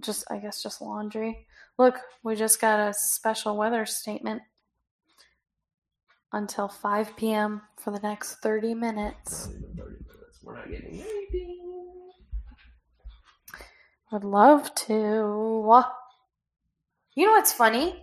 Just, 0.00 0.24
I 0.30 0.38
guess, 0.38 0.62
just 0.62 0.80
laundry. 0.80 1.46
Look, 1.78 1.96
we 2.22 2.34
just 2.34 2.60
got 2.60 2.80
a 2.80 2.94
special 2.94 3.56
weather 3.56 3.84
statement 3.84 4.42
until 6.32 6.68
5 6.68 7.16
p.m. 7.16 7.62
for 7.78 7.90
the 7.90 8.00
next 8.00 8.36
30 8.36 8.74
minutes. 8.74 9.46
Not 9.46 9.56
even 9.56 9.74
30 9.76 9.90
minutes. 9.90 10.38
We're 10.42 10.56
not 10.56 10.70
getting 10.70 11.00
anything. 11.00 12.10
Would 14.12 14.24
love 14.24 14.74
to. 14.86 15.74
You 17.14 17.24
know 17.24 17.32
what's 17.32 17.52
funny 17.52 18.02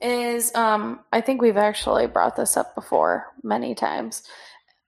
is 0.00 0.54
um 0.54 1.00
I 1.12 1.20
think 1.20 1.40
we've 1.40 1.56
actually 1.56 2.06
brought 2.06 2.34
this 2.36 2.56
up 2.56 2.74
before 2.74 3.26
many 3.42 3.74
times 3.74 4.24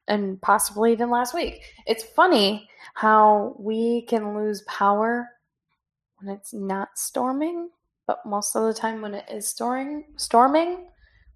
and 0.09 0.41
possibly 0.43 0.93
even 0.93 1.11
last 1.11 1.35
week. 1.35 1.63
It's 1.87 2.03
funny 2.03 2.69
how 2.95 3.55
we 3.59 4.03
can 4.03 4.35
lose 4.35 4.63
power 4.63 5.29
when 6.19 6.35
it's 6.35 6.53
not 6.53 6.91
storming, 6.95 7.71
but 8.07 8.25
most 8.25 8.55
of 8.57 8.65
the 8.65 8.75
time 8.75 9.03
when 9.03 9.15
it 9.15 9.25
is 9.31 9.49
storming, 9.49 10.05
storming, 10.17 10.87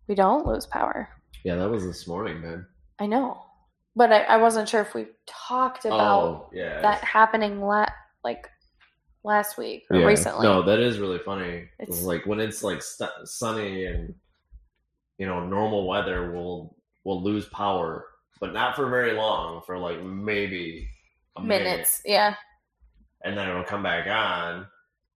we 0.08 0.14
don't 0.14 0.46
lose 0.46 0.66
power. 0.66 1.08
Yeah, 1.44 1.56
that 1.56 1.70
was 1.70 1.84
this 1.84 2.06
morning, 2.06 2.40
man. 2.40 2.66
I 2.98 3.06
know. 3.06 3.42
But 3.96 4.12
I, 4.12 4.22
I 4.22 4.36
wasn't 4.36 4.68
sure 4.68 4.80
if 4.80 4.94
we 4.94 5.06
talked 5.26 5.84
oh, 5.84 5.88
about 5.94 6.22
oh, 6.22 6.50
yeah. 6.52 6.80
that 6.80 7.02
happening 7.02 7.60
la- 7.60 7.86
like 8.22 8.48
last 9.24 9.58
week 9.58 9.84
or 9.90 9.98
Yeah. 9.98 10.06
recently. 10.06 10.46
No, 10.46 10.62
that 10.62 10.78
is 10.78 10.98
really 10.98 11.18
funny. 11.18 11.68
It's- 11.78 12.02
like 12.02 12.26
when 12.26 12.40
it's 12.40 12.62
like 12.62 12.82
stu 12.82 13.06
sunny 13.24 13.86
and 13.86 14.14
you 15.18 15.26
know 15.26 15.46
normal 15.46 15.86
weather, 15.86 16.32
we'll 16.32 16.76
we'll 17.04 17.22
lose 17.22 17.46
power, 17.46 18.06
but 18.40 18.52
not 18.52 18.76
for 18.76 18.88
very 18.88 19.12
long. 19.12 19.62
For 19.66 19.76
like 19.78 20.02
maybe 20.02 20.88
a 21.36 21.42
minute, 21.42 21.64
minutes. 21.64 22.02
Yeah. 22.04 22.34
And 23.22 23.36
then 23.36 23.48
it'll 23.48 23.64
come 23.64 23.82
back 23.82 24.06
on. 24.06 24.66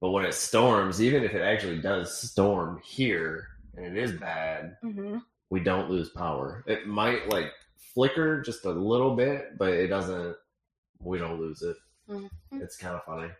But 0.00 0.10
when 0.10 0.24
it 0.24 0.34
storms, 0.34 1.02
even 1.02 1.24
if 1.24 1.34
it 1.34 1.40
actually 1.42 1.78
does 1.80 2.30
storm 2.30 2.80
here 2.84 3.48
and 3.76 3.86
it 3.86 3.96
is 3.96 4.12
bad, 4.12 4.76
hmm 4.82 5.18
we 5.50 5.60
don't 5.60 5.88
lose 5.90 6.08
power. 6.08 6.64
It 6.66 6.88
might 6.88 7.28
like 7.28 7.52
flicker 7.76 8.42
just 8.42 8.64
a 8.64 8.70
little 8.70 9.14
bit, 9.14 9.56
but 9.56 9.72
it 9.72 9.86
doesn't. 9.86 10.36
We 11.00 11.18
don't 11.18 11.38
lose 11.38 11.62
it. 11.62 11.76
Mhm. 12.08 12.28
It's 12.52 12.76
kind 12.76 12.96
of 12.96 13.04
funny. 13.04 13.30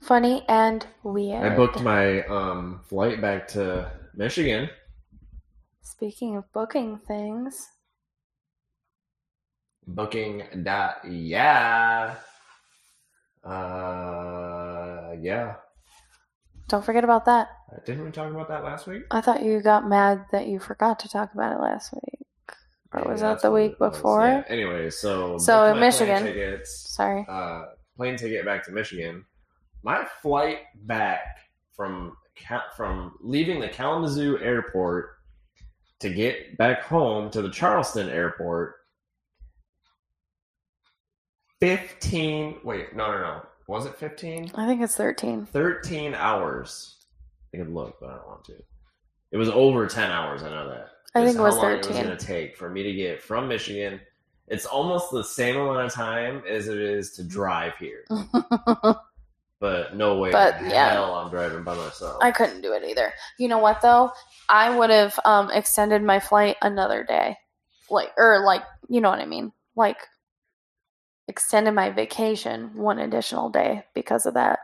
Funny 0.00 0.44
and 0.48 0.86
weird. 1.02 1.44
I 1.44 1.56
booked 1.56 1.80
my 1.82 2.24
um, 2.26 2.80
flight 2.88 3.20
back 3.20 3.46
to 3.48 3.90
Michigan. 4.14 4.68
Speaking 5.82 6.36
of 6.36 6.50
booking 6.52 6.98
things, 6.98 7.68
Booking 9.86 10.44
dot 10.62 10.98
yeah. 11.08 12.14
Uh, 13.44 15.12
yeah. 15.20 15.54
don't 16.68 16.84
forget 16.84 17.02
about 17.04 17.24
that. 17.24 17.48
Didn't 17.84 18.04
we 18.04 18.10
talk 18.10 18.30
about 18.30 18.48
that 18.48 18.62
last 18.64 18.86
week? 18.86 19.02
I 19.10 19.20
thought 19.20 19.42
you 19.42 19.60
got 19.60 19.88
mad 19.88 20.26
that 20.30 20.46
you 20.46 20.60
forgot 20.60 21.00
to 21.00 21.08
talk 21.08 21.34
about 21.34 21.52
it 21.56 21.60
last 21.60 21.92
week. 21.92 22.20
Or 22.92 23.10
was 23.10 23.20
that 23.20 23.28
that's 23.30 23.42
the 23.42 23.50
what 23.50 23.62
week 23.62 23.72
it 23.72 23.80
was. 23.80 23.96
before? 23.96 24.26
Yeah. 24.26 24.44
Anyway, 24.48 24.90
so 24.90 25.38
So, 25.38 25.60
booked 25.62 25.68
in 25.74 25.80
my 25.80 25.86
Michigan. 25.86 26.22
plane 26.22 26.34
tickets, 26.34 26.94
Sorry. 26.94 27.26
uh, 27.28 27.62
plane 27.96 28.16
ticket 28.16 28.44
back 28.44 28.64
to 28.66 28.70
Michigan. 28.72 29.24
My 29.82 30.04
flight 30.20 30.58
back 30.84 31.38
from 31.74 32.16
Ca- 32.36 32.70
from 32.76 33.14
leaving 33.20 33.60
the 33.60 33.68
Kalamazoo 33.68 34.38
airport 34.38 35.16
to 36.00 36.10
get 36.12 36.56
back 36.58 36.82
home 36.84 37.30
to 37.30 37.42
the 37.42 37.50
Charleston 37.50 38.08
airport. 38.08 38.76
Fifteen. 41.62 42.56
Wait, 42.64 42.96
no, 42.96 43.12
no, 43.12 43.20
no. 43.20 43.42
Was 43.68 43.86
it 43.86 43.94
fifteen? 43.94 44.50
I 44.56 44.66
think 44.66 44.82
it's 44.82 44.96
13. 44.96 45.46
13 45.46 46.12
hours. 46.12 46.96
I 47.54 47.58
could 47.58 47.72
look, 47.72 48.00
but 48.00 48.10
I 48.10 48.14
don't 48.16 48.26
want 48.26 48.44
to. 48.46 48.54
It 49.30 49.36
was 49.36 49.48
over 49.48 49.86
10 49.86 50.10
hours, 50.10 50.42
I 50.42 50.50
know 50.50 50.68
that. 50.70 50.88
I 51.14 51.24
think 51.24 51.38
it 51.38 51.40
was 51.40 51.54
how 51.54 51.62
long 51.62 51.72
It 51.74 51.86
was 51.86 51.96
going 51.96 52.16
to 52.16 52.16
take 52.16 52.56
for 52.56 52.68
me 52.68 52.82
to 52.82 52.92
get 52.92 53.22
from 53.22 53.46
Michigan. 53.46 54.00
It's 54.48 54.66
almost 54.66 55.12
the 55.12 55.22
same 55.22 55.56
amount 55.56 55.86
of 55.86 55.92
time 55.92 56.42
as 56.50 56.66
it 56.66 56.78
is 56.78 57.12
to 57.12 57.22
drive 57.22 57.74
here. 57.78 58.04
But 59.60 59.96
no 59.96 60.18
way 60.18 60.32
But, 60.32 60.60
yeah. 60.62 60.90
hell 60.90 61.14
I'm 61.14 61.30
driving 61.30 61.62
by 61.62 61.76
myself. 61.76 62.18
I 62.20 62.32
couldn't 62.32 62.62
do 62.62 62.72
it 62.72 62.82
either. 62.82 63.12
You 63.38 63.46
know 63.46 63.58
what 63.58 63.80
though? 63.80 64.10
I 64.48 64.76
would 64.76 64.90
have 64.90 65.16
um 65.24 65.52
extended 65.52 66.02
my 66.02 66.18
flight 66.18 66.56
another 66.60 67.04
day. 67.04 67.36
Like 67.88 68.10
or 68.18 68.42
like, 68.44 68.64
you 68.88 69.00
know 69.00 69.08
what 69.08 69.20
I 69.20 69.26
mean? 69.26 69.52
Like 69.76 69.98
extended 71.28 71.72
my 71.72 71.90
vacation 71.90 72.70
one 72.74 72.98
additional 72.98 73.50
day 73.50 73.84
because 73.94 74.26
of 74.26 74.34
that. 74.34 74.58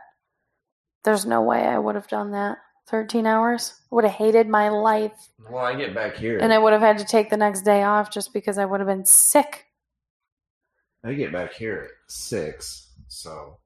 There's 1.03 1.25
no 1.25 1.41
way 1.41 1.59
I 1.61 1.79
would 1.79 1.95
have 1.95 2.07
done 2.07 2.31
that. 2.31 2.57
13 2.89 3.25
hours. 3.25 3.73
Would 3.91 4.03
have 4.03 4.13
hated 4.13 4.47
my 4.47 4.69
life 4.69 5.29
well, 5.49 5.63
I 5.63 5.75
get 5.75 5.93
back 5.93 6.15
here. 6.17 6.39
and 6.39 6.51
I 6.51 6.57
would 6.57 6.73
have 6.73 6.81
had 6.81 6.97
to 6.97 7.05
take 7.05 7.29
the 7.29 7.37
next 7.37 7.61
day 7.61 7.83
off 7.83 8.11
just 8.11 8.33
because 8.33 8.57
I 8.57 8.65
would 8.65 8.79
have 8.79 8.87
been 8.87 9.05
sick. 9.05 9.65
I 11.03 11.13
get 11.13 11.31
back 11.31 11.53
here 11.53 11.83
at 11.85 12.11
6, 12.11 12.87
so 13.07 13.57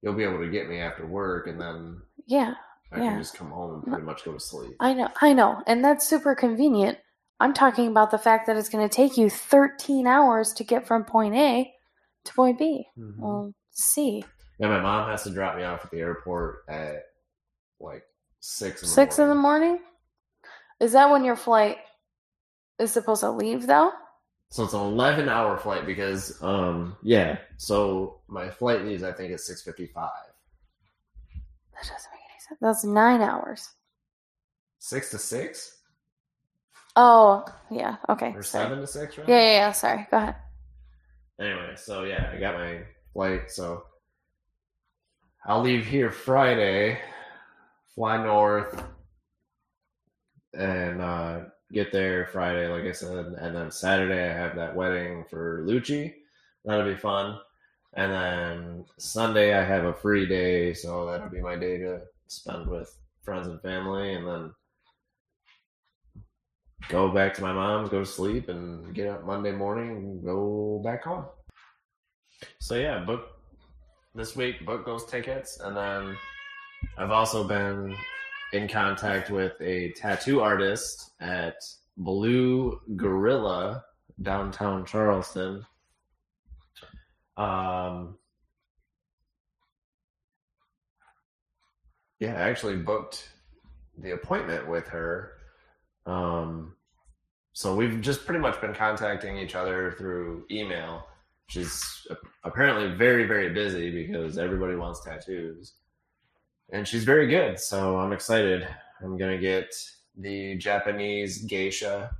you'll 0.00 0.14
be 0.14 0.22
able 0.22 0.38
to 0.38 0.50
get 0.50 0.68
me 0.68 0.78
after 0.78 1.06
work, 1.06 1.48
and 1.48 1.60
then 1.60 2.02
Yeah. 2.26 2.54
I 2.92 2.98
Yeah. 3.00 3.10
can 3.10 3.18
just 3.18 3.34
come 3.34 3.50
home 3.50 3.74
and 3.74 3.82
pretty 3.84 4.02
much 4.04 4.24
go 4.24 4.32
to 4.34 4.40
sleep. 4.40 4.76
I 4.78 4.92
know, 4.94 5.08
I 5.20 5.32
know, 5.32 5.62
and 5.66 5.84
that's 5.84 6.06
super 6.06 6.34
convenient. 6.34 6.98
I'm 7.40 7.54
talking 7.54 7.88
about 7.88 8.10
the 8.10 8.18
fact 8.18 8.46
that 8.46 8.56
it's 8.56 8.68
going 8.68 8.86
to 8.88 8.94
take 8.94 9.16
you 9.16 9.28
13 9.28 10.06
hours 10.06 10.52
to 10.54 10.62
get 10.64 10.86
from 10.86 11.04
point 11.04 11.34
A 11.34 11.72
to 12.24 12.32
point 12.34 12.58
B. 12.58 12.86
Mhm. 12.98 13.18
Well, 13.18 13.54
C. 13.70 14.24
Yeah, 14.58 14.68
my 14.68 14.80
mom 14.80 15.08
has 15.10 15.24
to 15.24 15.30
drop 15.30 15.56
me 15.56 15.64
off 15.64 15.84
at 15.84 15.90
the 15.90 15.98
airport 16.00 16.64
at 16.68 17.04
like 17.80 18.04
six. 18.40 18.82
In 18.82 18.86
the 18.88 18.94
Six 18.94 19.18
in 19.18 19.28
the 19.28 19.34
morning. 19.34 19.70
morning? 19.72 19.84
Is 20.80 20.92
that 20.92 21.10
when 21.10 21.24
your 21.24 21.36
flight 21.36 21.78
is 22.78 22.92
supposed 22.92 23.20
to 23.20 23.30
leave, 23.30 23.66
though? 23.66 23.92
So 24.50 24.64
it's 24.64 24.74
an 24.74 24.80
eleven-hour 24.80 25.56
flight 25.58 25.86
because, 25.86 26.40
um, 26.42 26.96
yeah. 27.02 27.38
So 27.56 28.20
my 28.28 28.50
flight 28.50 28.84
leaves, 28.84 29.02
I 29.02 29.12
think, 29.12 29.32
at 29.32 29.40
six 29.40 29.62
fifty-five. 29.62 30.10
That 31.74 31.80
doesn't 31.82 32.12
make 32.12 32.20
any 32.30 32.40
sense. 32.40 32.58
That's 32.60 32.84
nine 32.84 33.20
hours. 33.22 33.68
Six 34.78 35.10
to 35.12 35.18
six 35.18 35.78
Oh, 36.94 37.44
yeah. 37.70 37.96
Okay. 38.10 38.34
or 38.34 38.42
sorry. 38.42 38.64
seven 38.66 38.80
to 38.80 38.86
six, 38.86 39.16
right? 39.16 39.26
Yeah, 39.28 39.40
yeah, 39.40 39.52
yeah. 39.52 39.72
Sorry. 39.72 40.06
Go 40.10 40.18
ahead. 40.18 40.34
Anyway, 41.42 41.72
so 41.74 42.04
yeah, 42.04 42.30
I 42.32 42.38
got 42.38 42.54
my 42.54 42.82
flight. 43.12 43.50
So 43.50 43.82
I'll 45.44 45.60
leave 45.60 45.84
here 45.84 46.12
Friday, 46.12 47.00
fly 47.96 48.22
north, 48.22 48.80
and 50.54 51.02
uh, 51.02 51.40
get 51.72 51.90
there 51.90 52.26
Friday, 52.26 52.68
like 52.68 52.84
I 52.84 52.92
said, 52.92 53.26
and 53.40 53.56
then 53.56 53.72
Saturday 53.72 54.30
I 54.30 54.32
have 54.32 54.54
that 54.54 54.76
wedding 54.76 55.24
for 55.28 55.64
Lucci. 55.66 56.14
That'll 56.64 56.88
be 56.88 56.96
fun. 56.96 57.40
And 57.94 58.12
then 58.12 58.84
Sunday 58.98 59.52
I 59.52 59.64
have 59.64 59.84
a 59.84 59.92
free 59.92 60.26
day, 60.26 60.72
so 60.74 61.06
that'll 61.06 61.28
be 61.28 61.40
my 61.40 61.56
day 61.56 61.76
to 61.78 62.02
spend 62.28 62.68
with 62.68 62.96
friends 63.22 63.48
and 63.48 63.60
family, 63.60 64.14
and 64.14 64.26
then 64.26 64.54
go 66.88 67.08
back 67.08 67.34
to 67.34 67.42
my 67.42 67.52
mom's, 67.52 67.88
go 67.88 68.00
to 68.00 68.06
sleep, 68.06 68.48
and 68.48 68.94
get 68.94 69.08
up 69.08 69.24
Monday 69.24 69.52
morning 69.52 69.96
and 69.96 70.24
go 70.24 70.80
back 70.84 71.04
home. 71.04 71.24
So 72.58 72.74
yeah, 72.74 72.98
book 73.00 73.28
this 74.14 74.36
week, 74.36 74.64
book 74.66 74.84
those 74.84 75.06
tickets, 75.06 75.60
and 75.60 75.76
then 75.76 76.16
I've 76.98 77.10
also 77.10 77.44
been 77.44 77.96
in 78.52 78.68
contact 78.68 79.30
with 79.30 79.52
a 79.60 79.92
tattoo 79.92 80.40
artist 80.40 81.12
at 81.20 81.56
Blue 81.96 82.80
Gorilla 82.96 83.84
downtown 84.20 84.84
Charleston. 84.84 85.64
Um, 87.36 88.18
yeah, 92.20 92.34
I 92.34 92.50
actually 92.50 92.76
booked 92.76 93.30
the 93.98 94.12
appointment 94.12 94.68
with 94.68 94.86
her. 94.88 95.32
Um, 96.06 96.74
so 97.52 97.74
we've 97.76 98.00
just 98.00 98.24
pretty 98.24 98.40
much 98.40 98.60
been 98.60 98.74
contacting 98.74 99.36
each 99.36 99.54
other 99.54 99.94
through 99.98 100.46
email. 100.50 101.06
She's 101.48 102.06
apparently 102.44 102.96
very, 102.96 103.24
very 103.24 103.52
busy 103.52 103.90
because 103.90 104.38
everybody 104.38 104.74
wants 104.74 105.04
tattoos. 105.04 105.74
And 106.72 106.88
she's 106.88 107.04
very 107.04 107.26
good, 107.26 107.58
so 107.58 107.98
I'm 107.98 108.12
excited. 108.12 108.66
I'm 109.02 109.18
gonna 109.18 109.38
get 109.38 109.74
the 110.16 110.56
Japanese 110.56 111.42
geisha, 111.42 112.10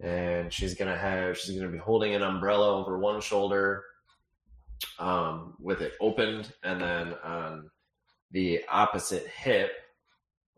and 0.00 0.50
she's 0.50 0.74
gonna 0.74 0.96
have 0.96 1.36
she's 1.36 1.54
gonna 1.54 1.70
be 1.70 1.76
holding 1.76 2.14
an 2.14 2.22
umbrella 2.22 2.74
over 2.78 2.98
one 2.98 3.20
shoulder, 3.20 3.84
um, 4.98 5.54
with 5.60 5.82
it 5.82 5.92
opened, 6.00 6.52
and 6.62 6.80
then 6.80 7.14
on 7.22 7.70
the 8.30 8.64
opposite 8.70 9.26
hip, 9.26 9.72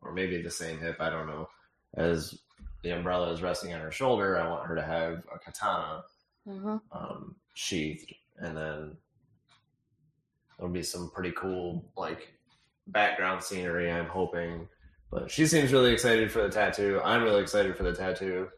or 0.01 0.13
maybe 0.13 0.41
the 0.41 0.51
same 0.51 0.79
hip, 0.79 0.97
I 1.01 1.11
don't 1.11 1.27
know, 1.27 1.49
as 1.97 2.39
the 2.83 2.91
umbrella 2.91 3.33
is 3.33 3.43
resting 3.43 3.73
on 3.73 3.81
her 3.81 3.93
shoulder, 3.93 4.39
I 4.39 4.49
want 4.49 4.67
her 4.67 4.75
to 4.75 4.83
have 4.83 5.23
a 5.35 5.39
katana 5.39 6.03
hmm 6.45 6.77
um, 6.91 7.37
sheathed, 7.55 8.13
and 8.39 8.57
then 8.57 8.97
there'll 10.59 10.73
be 10.73 10.83
some 10.83 11.11
pretty 11.11 11.33
cool 11.33 11.85
like 11.97 12.33
background 12.89 13.43
scenery. 13.43 13.91
I'm 13.91 14.07
hoping, 14.07 14.69
but 15.11 15.31
she 15.31 15.47
seems 15.47 15.73
really 15.73 15.93
excited 15.93 16.33
for 16.33 16.43
the 16.43 16.49
tattoo. 16.49 17.01
I'm 17.05 17.23
really 17.23 17.43
excited 17.43 17.77
for 17.77 17.85
the 17.85 17.95
tattoo. 17.95 18.49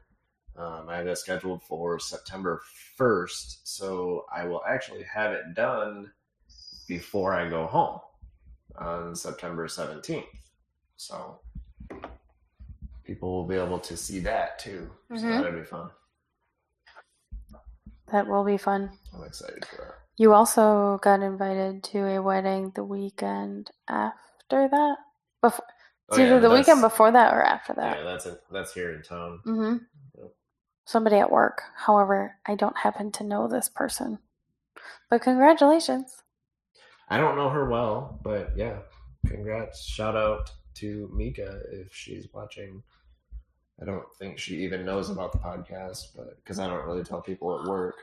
Um, 0.57 0.87
I 0.89 0.97
have 0.97 1.07
that 1.07 1.19
scheduled 1.19 1.63
for 1.65 1.99
September 1.99 2.63
1st, 2.99 3.61
so 3.65 4.25
I 4.35 4.47
will 4.47 4.63
actually 4.67 5.03
have 5.03 5.33
it 5.33 5.55
done 5.55 6.13
before 6.87 7.35
I 7.35 7.49
go 7.49 7.67
home 7.67 7.99
on 8.79 9.17
September 9.17 9.67
17th. 9.67 10.25
So 10.97 11.41
people 13.05 13.33
will 13.33 13.47
be 13.47 13.57
able 13.57 13.79
to 13.81 13.97
see 13.97 14.19
that 14.21 14.59
too. 14.59 14.91
So 15.15 15.15
Mhm. 15.17 15.43
that'll 15.43 15.61
be 15.61 15.65
fun. 15.67 15.91
That 18.13 18.27
will 18.27 18.45
be 18.45 18.57
fun. 18.59 18.99
I'm 19.15 19.25
excited 19.25 19.65
for 19.67 19.77
that. 19.77 19.95
You 20.17 20.33
also 20.33 20.99
got 20.99 21.23
invited 21.23 21.83
to 21.85 22.07
a 22.07 22.23
wedding 22.23 22.71
the 22.71 22.85
weekend 22.85 23.71
after 23.89 24.69
that. 24.69 24.97
Before, 25.41 25.65
it's 26.09 26.19
Oh, 26.19 26.21
yeah, 26.21 26.27
either 26.27 26.41
the 26.41 26.51
weekend 26.51 26.81
before 26.81 27.11
that 27.11 27.35
or 27.35 27.43
after 27.43 27.73
that. 27.75 27.99
Yeah, 27.99 28.05
that's 28.05 28.27
it. 28.27 28.43
That's 28.51 28.73
here 28.73 28.95
in 28.95 29.03
town. 29.03 29.41
hmm 29.45 29.77
Yep. 30.17 30.33
Somebody 30.87 31.17
at 31.17 31.31
work. 31.33 31.63
However, 31.77 32.39
I 32.47 32.55
don't 32.55 32.77
happen 32.77 33.11
to 33.13 33.25
know 33.25 33.49
this 33.49 33.69
person. 33.69 34.19
But 35.11 35.23
congratulations. 35.23 36.23
I 37.09 37.19
don't 37.19 37.37
know 37.37 37.49
her 37.51 37.69
well, 37.69 38.21
but 38.23 38.57
yeah, 38.57 38.79
congrats. 39.27 39.85
Shout 39.85 40.17
out 40.17 40.51
to 40.77 41.11
Mika 41.13 41.61
if 41.73 41.95
she's 41.95 42.27
watching. 42.33 42.83
I 43.81 43.85
don't 43.85 44.05
think 44.19 44.39
she 44.39 44.57
even 44.65 44.85
knows 44.85 45.11
about 45.11 45.33
the 45.33 45.39
podcast, 45.39 46.09
but 46.17 46.37
because 46.37 46.59
I 46.59 46.67
don't 46.69 46.87
really 46.87 47.03
tell 47.05 47.21
people 47.21 47.59
at 47.61 47.67
work. 47.69 47.97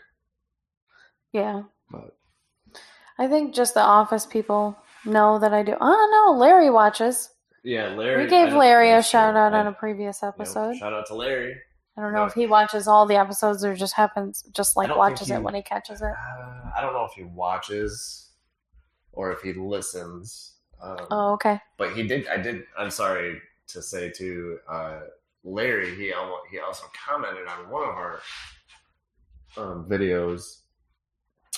Yeah. 1.31 1.63
But 1.89 2.15
I 3.17 3.27
think 3.27 3.53
just 3.53 3.73
the 3.73 3.81
office 3.81 4.25
people 4.25 4.77
know 5.05 5.39
that 5.39 5.53
I 5.53 5.63
do. 5.63 5.75
Oh, 5.79 6.09
no. 6.33 6.37
Larry 6.37 6.69
watches. 6.69 7.29
yeah, 7.63 7.89
Larry. 7.93 8.23
We 8.23 8.29
gave 8.29 8.53
Larry 8.53 8.91
a 8.91 9.01
shout 9.03 9.35
out 9.35 9.53
I- 9.53 9.59
on 9.59 9.67
a 9.67 9.71
previous 9.73 10.21
you 10.21 10.27
know, 10.27 10.33
episode. 10.33 10.75
shout 10.77 10.93
out 10.93 11.05
to 11.07 11.15
Larry. 11.15 11.55
I 11.97 12.01
don't 12.01 12.13
know 12.13 12.19
No. 12.21 12.25
if 12.25 12.33
he 12.33 12.47
watches 12.47 12.87
all 12.87 13.05
the 13.05 13.15
episodes 13.17 13.63
or 13.65 13.75
just 13.75 13.93
happens, 13.95 14.43
just 14.53 14.75
like 14.77 14.95
watches 14.95 15.27
he- 15.27 15.33
it 15.33 15.43
when 15.43 15.53
he 15.55 15.61
catches 15.61 16.01
it. 16.01 16.05
Uh, 16.05 16.71
I 16.75 16.79
don't 16.81 16.93
know 16.93 17.05
if 17.05 17.11
he 17.13 17.23
watches 17.23 18.31
or 19.11 19.31
if 19.31 19.41
he 19.41 19.53
listens. 19.53 20.55
Um, 20.81 20.97
Oh, 21.11 21.33
okay. 21.33 21.59
but 21.77 21.93
he 21.93 22.07
did. 22.07 22.27
I 22.27 22.37
did. 22.37 22.63
I'm 22.77 22.89
sorry 22.91 23.39
to 23.67 23.81
say 23.81 24.09
to 24.17 24.57
uh, 24.69 24.99
Larry. 25.43 25.95
He 25.95 26.11
almost, 26.13 26.41
he 26.51 26.59
also 26.59 26.85
commented 27.07 27.47
on 27.47 27.69
one 27.69 27.83
of 27.83 27.95
our 27.95 28.19
um, 29.57 29.87
videos, 29.89 30.61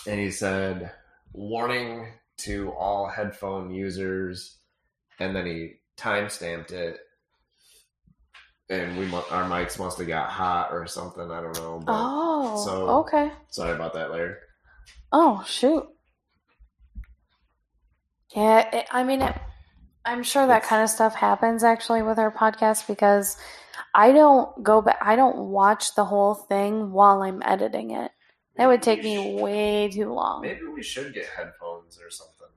and 0.08 0.20
he 0.20 0.30
said, 0.32 0.92
"Warning 1.34 2.08
to 2.40 2.72
all 2.74 3.08
headphone 3.08 3.72
users," 3.72 4.58
and 5.20 5.36
then 5.36 5.46
he 5.46 5.76
time 5.96 6.30
stamped 6.30 6.72
it. 6.72 7.00
And 8.70 8.98
we, 8.98 9.06
our 9.14 9.44
mics 9.44 9.78
must 9.78 9.98
have 10.00 10.08
got 10.08 10.30
hot 10.30 10.70
or 10.72 10.88
something. 10.88 11.30
I 11.30 11.42
don't 11.42 11.56
know. 11.58 11.82
But 11.86 11.94
Oh, 11.96 12.64
so- 12.66 12.90
okay. 13.02 13.32
sorry 13.52 13.74
about 13.74 13.94
that, 13.94 14.12
Larry. 14.12 14.36
Oh, 15.12 15.44
shoot. 15.46 15.86
Yeah, 18.36 18.70
it, 18.76 18.88
I 18.92 19.04
mean, 19.04 19.22
it, 19.22 19.36
I'm 20.06 20.24
sure 20.24 20.48
that 20.48 20.64
kind 20.64 20.84
of 20.84 20.90
stuff 20.90 21.16
happens 21.16 21.64
actually 21.64 22.02
with 22.02 22.20
our 22.20 22.32
podcast 22.32 22.88
because 22.88 23.38
I 23.94 24.12
don't 24.12 24.64
go 24.64 24.82
back, 24.82 24.98
I 25.02 25.16
don't 25.16 25.50
watch 25.50 25.96
the 25.96 26.06
whole 26.06 26.34
thing 26.36 26.92
while 26.92 27.22
I'm 27.22 27.42
editing 27.44 27.92
it. 27.92 28.12
That 28.58 28.68
would 28.68 28.82
take 28.84 29.04
me 29.04 29.18
way 29.18 29.90
too 29.92 30.14
long. 30.14 30.42
Maybe 30.44 30.66
we 30.66 30.84
should 30.84 31.14
get 31.14 31.26
headphones 31.26 32.00
or 32.04 32.10
something 32.12 32.48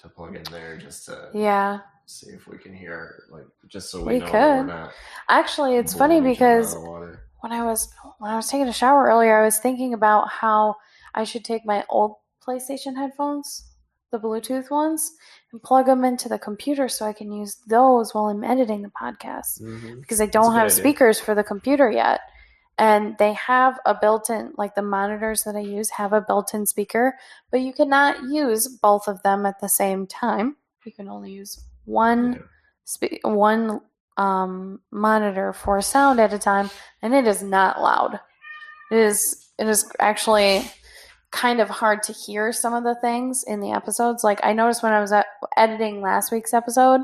to 0.00 0.08
plug 0.08 0.36
in 0.36 0.44
there 0.44 0.76
just 0.76 1.06
to 1.06 1.30
Yeah. 1.32 1.80
see 2.06 2.30
if 2.30 2.46
we 2.46 2.58
can 2.58 2.74
hear, 2.74 3.24
like, 3.30 3.46
just 3.68 3.90
so 3.90 4.00
we, 4.04 4.14
We 4.14 4.18
know 4.20 4.26
that 4.26 4.32
we're 4.32 4.64
could. 4.64 4.66
not. 4.66 4.92
Actually, 5.28 5.76
it's 5.76 5.94
funny 5.94 6.20
blowing 6.20 6.32
each 6.34 6.42
other 6.42 6.50
because 6.50 6.74
out 6.74 6.76
of 6.76 6.82
the 6.84 6.90
water. 6.90 7.22
when 7.40 7.52
I 7.52 7.64
was 7.64 7.92
when 8.18 8.30
I 8.30 8.36
was 8.36 8.48
taking 8.48 8.68
a 8.68 8.72
shower 8.72 9.04
earlier, 9.06 9.36
I 9.40 9.44
was 9.44 9.58
thinking 9.58 9.94
about 9.94 10.28
how 10.28 10.76
I 11.14 11.24
should 11.24 11.44
take 11.44 11.64
my 11.64 11.84
old 11.88 12.16
PlayStation 12.46 12.94
headphones, 12.96 13.68
the 14.10 14.18
Bluetooth 14.18 14.70
ones, 14.70 15.12
and 15.52 15.62
plug 15.62 15.86
them 15.86 16.04
into 16.04 16.28
the 16.28 16.38
computer 16.38 16.88
so 16.88 17.06
I 17.06 17.12
can 17.12 17.32
use 17.32 17.56
those 17.66 18.14
while 18.14 18.26
I'm 18.26 18.44
editing 18.44 18.82
the 18.82 18.90
podcast 18.90 19.60
because 20.00 20.20
I 20.20 20.26
don't 20.26 20.52
have 20.54 20.66
idea. 20.66 20.76
speakers 20.76 21.18
for 21.20 21.34
the 21.34 21.44
computer 21.44 21.90
yet. 21.90 22.20
And 22.78 23.16
they 23.18 23.34
have 23.34 23.78
a 23.84 23.94
built-in 23.94 24.54
like 24.56 24.74
the 24.74 24.82
monitors 24.82 25.42
that 25.44 25.54
I 25.56 25.60
use 25.60 25.90
have 25.90 26.12
a 26.14 26.22
built-in 26.22 26.64
speaker, 26.66 27.14
but 27.50 27.60
you 27.60 27.72
cannot 27.72 28.22
use 28.24 28.66
both 28.66 29.08
of 29.08 29.22
them 29.22 29.44
at 29.46 29.60
the 29.60 29.68
same 29.68 30.06
time. 30.06 30.56
You 30.84 30.92
can 30.92 31.08
only 31.08 31.32
use 31.32 31.62
one 31.84 32.32
Yeah. 32.32 32.38
spe- 32.84 33.24
one 33.24 33.80
um, 34.16 34.80
monitor 34.90 35.52
for 35.52 35.80
sound 35.80 36.18
at 36.20 36.32
a 36.32 36.38
time, 36.38 36.70
and 37.02 37.14
it 37.14 37.26
is 37.26 37.42
not 37.42 37.80
loud. 37.80 38.18
It 38.90 38.98
is 38.98 39.50
it 39.58 39.68
is 39.68 39.90
actually 40.00 40.70
kind 41.32 41.60
of 41.60 41.68
hard 41.68 42.02
to 42.04 42.12
hear 42.12 42.52
some 42.52 42.74
of 42.74 42.84
the 42.84 42.94
things 42.94 43.42
in 43.42 43.60
the 43.60 43.72
episodes. 43.72 44.22
Like 44.22 44.38
I 44.44 44.52
noticed 44.52 44.82
when 44.82 44.92
I 44.92 45.00
was 45.00 45.12
at, 45.12 45.26
editing 45.56 46.00
last 46.00 46.30
week's 46.30 46.54
episode, 46.54 47.00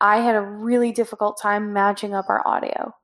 I 0.00 0.18
had 0.18 0.34
a 0.34 0.40
really 0.40 0.90
difficult 0.90 1.38
time 1.40 1.72
matching 1.72 2.14
up 2.14 2.28
our 2.28 2.46
audio, 2.46 2.94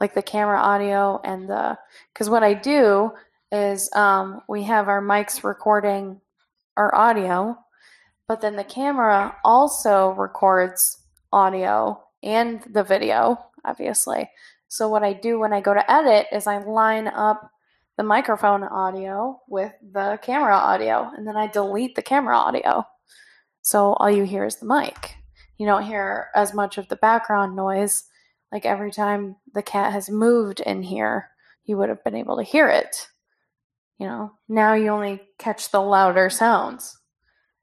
like 0.00 0.14
the 0.14 0.22
camera 0.22 0.58
audio 0.58 1.20
and 1.22 1.48
the 1.48 1.78
because 2.12 2.28
what 2.28 2.42
I 2.42 2.54
do 2.54 3.12
is 3.52 3.92
um, 3.94 4.40
we 4.48 4.64
have 4.64 4.88
our 4.88 5.02
mics 5.02 5.44
recording 5.44 6.20
our 6.76 6.92
audio, 6.94 7.56
but 8.26 8.40
then 8.40 8.56
the 8.56 8.64
camera 8.64 9.36
also 9.44 10.10
records 10.12 10.98
audio 11.32 12.02
and 12.22 12.62
the 12.62 12.82
video, 12.82 13.38
obviously. 13.64 14.30
So 14.68 14.88
what 14.88 15.04
I 15.04 15.12
do 15.12 15.38
when 15.38 15.52
I 15.52 15.60
go 15.60 15.74
to 15.74 15.92
edit 15.92 16.28
is 16.32 16.46
I 16.46 16.58
line 16.58 17.06
up 17.08 17.51
the 18.02 18.08
microphone 18.08 18.64
audio 18.64 19.40
with 19.46 19.72
the 19.92 20.18
camera 20.22 20.56
audio 20.56 21.08
and 21.16 21.24
then 21.24 21.36
I 21.36 21.46
delete 21.46 21.94
the 21.94 22.02
camera 22.02 22.36
audio. 22.36 22.84
So 23.60 23.92
all 23.92 24.10
you 24.10 24.24
hear 24.24 24.44
is 24.44 24.56
the 24.56 24.66
mic. 24.66 25.14
You 25.56 25.66
don't 25.66 25.84
hear 25.84 26.26
as 26.34 26.52
much 26.52 26.78
of 26.78 26.88
the 26.88 26.96
background 26.96 27.54
noise. 27.54 28.02
Like 28.50 28.66
every 28.66 28.90
time 28.90 29.36
the 29.54 29.62
cat 29.62 29.92
has 29.92 30.10
moved 30.10 30.58
in 30.58 30.82
here, 30.82 31.28
you 31.64 31.76
would 31.76 31.90
have 31.90 32.02
been 32.02 32.16
able 32.16 32.38
to 32.38 32.42
hear 32.42 32.68
it. 32.68 33.06
You 33.98 34.08
know, 34.08 34.32
now 34.48 34.74
you 34.74 34.88
only 34.88 35.22
catch 35.38 35.70
the 35.70 35.80
louder 35.80 36.28
sounds. 36.28 36.98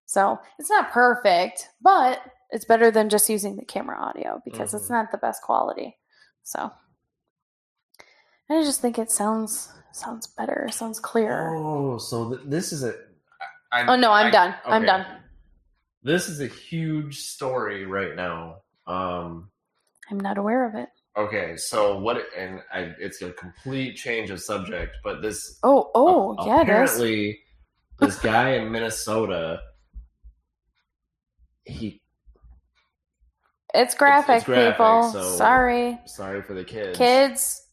So 0.05 0.39
it's 0.57 0.69
not 0.69 0.93
perfect, 0.93 1.67
but 1.81 2.21
it's 2.49 2.63
better 2.63 2.91
than 2.91 3.09
just 3.09 3.29
using 3.29 3.57
the 3.57 3.65
camera 3.65 3.97
audio 3.99 4.41
because 4.45 4.73
it's 4.73 4.87
Mhm. 4.87 4.91
not 4.91 5.11
the 5.11 5.17
best 5.17 5.41
quality. 5.41 5.99
So 6.43 6.71
I 8.49 8.63
just 8.63 8.79
think 8.79 8.97
it 8.97 9.11
sounds 9.11 9.73
sounds 9.91 10.27
better, 10.27 10.67
sounds 10.71 10.99
clearer. 10.99 11.55
Oh, 11.55 11.97
so 11.97 12.29
th- 12.35 12.41
this 12.45 12.71
is 12.73 12.83
a. 12.83 12.93
I, 13.71 13.83
Oh, 13.87 13.95
no, 13.95 14.11
I'm 14.11 14.27
I- 14.27 14.31
done. 14.31 14.55
I'm 14.65 14.85
done. 14.85 15.05
This 16.01 16.29
is 16.29 16.39
a 16.41 16.47
huge 16.47 17.19
story 17.19 17.85
right 17.85 18.15
now. 18.15 18.61
Um, 18.87 19.51
I'm 20.09 20.19
not 20.19 20.37
aware 20.37 20.65
of 20.67 20.73
it. 20.75 20.89
okay, 21.17 21.55
so 21.57 21.99
what? 21.99 22.23
And 22.37 22.61
I, 22.73 22.93
it's 22.99 23.21
a 23.21 23.31
complete 23.33 23.95
change 23.95 24.29
of 24.31 24.39
subject, 24.41 24.95
but 25.03 25.21
this 25.21 25.59
Oh, 25.63 25.91
oh, 25.93 26.35
A- 26.39 26.45
yeah, 26.47 26.61
apparently 26.61 27.39
this 27.99 28.17
guy 28.19 28.51
in 28.55 28.71
Minnesota 28.71 29.59
he 31.65 32.01
It's 33.73 33.93
graphic, 33.93 34.37
it's 34.37 34.45
graphic, 34.45 34.73
people. 34.77 35.09
so- 35.11 35.35
Sorry, 35.37 35.99
sorry 36.05 36.41
for 36.41 36.53
the 36.55 36.63
kids 36.63 36.97
kids. 36.97 37.65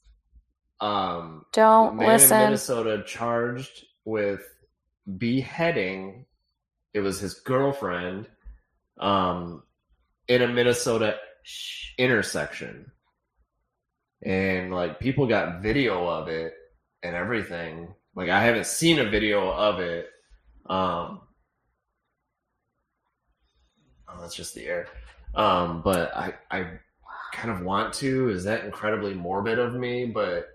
Um 0.80 1.44
Don't 1.52 1.96
man 1.96 2.06
in 2.06 2.12
listen. 2.12 2.38
Minnesota 2.38 3.02
charged 3.06 3.84
with 4.04 4.42
beheading 5.18 6.26
it 6.92 7.00
was 7.00 7.20
his 7.20 7.34
girlfriend 7.34 8.26
um 8.98 9.62
in 10.28 10.42
a 10.42 10.48
Minnesota 10.48 11.16
intersection. 11.98 12.90
And 14.22 14.72
like 14.72 14.98
people 14.98 15.26
got 15.26 15.62
video 15.62 16.06
of 16.06 16.28
it 16.28 16.54
and 17.02 17.14
everything. 17.14 17.94
Like 18.14 18.28
I 18.30 18.42
haven't 18.42 18.66
seen 18.66 18.98
a 18.98 19.10
video 19.10 19.50
of 19.50 19.78
it. 19.80 20.08
Um 20.68 21.20
oh 24.08 24.20
that's 24.20 24.34
just 24.34 24.54
the 24.54 24.66
air. 24.66 24.88
Um 25.34 25.82
but 25.82 26.16
I 26.16 26.34
I 26.50 26.78
kind 27.32 27.50
of 27.50 27.60
want 27.62 27.92
to. 27.94 28.30
Is 28.30 28.44
that 28.44 28.64
incredibly 28.64 29.14
morbid 29.14 29.58
of 29.58 29.74
me? 29.74 30.06
But 30.06 30.48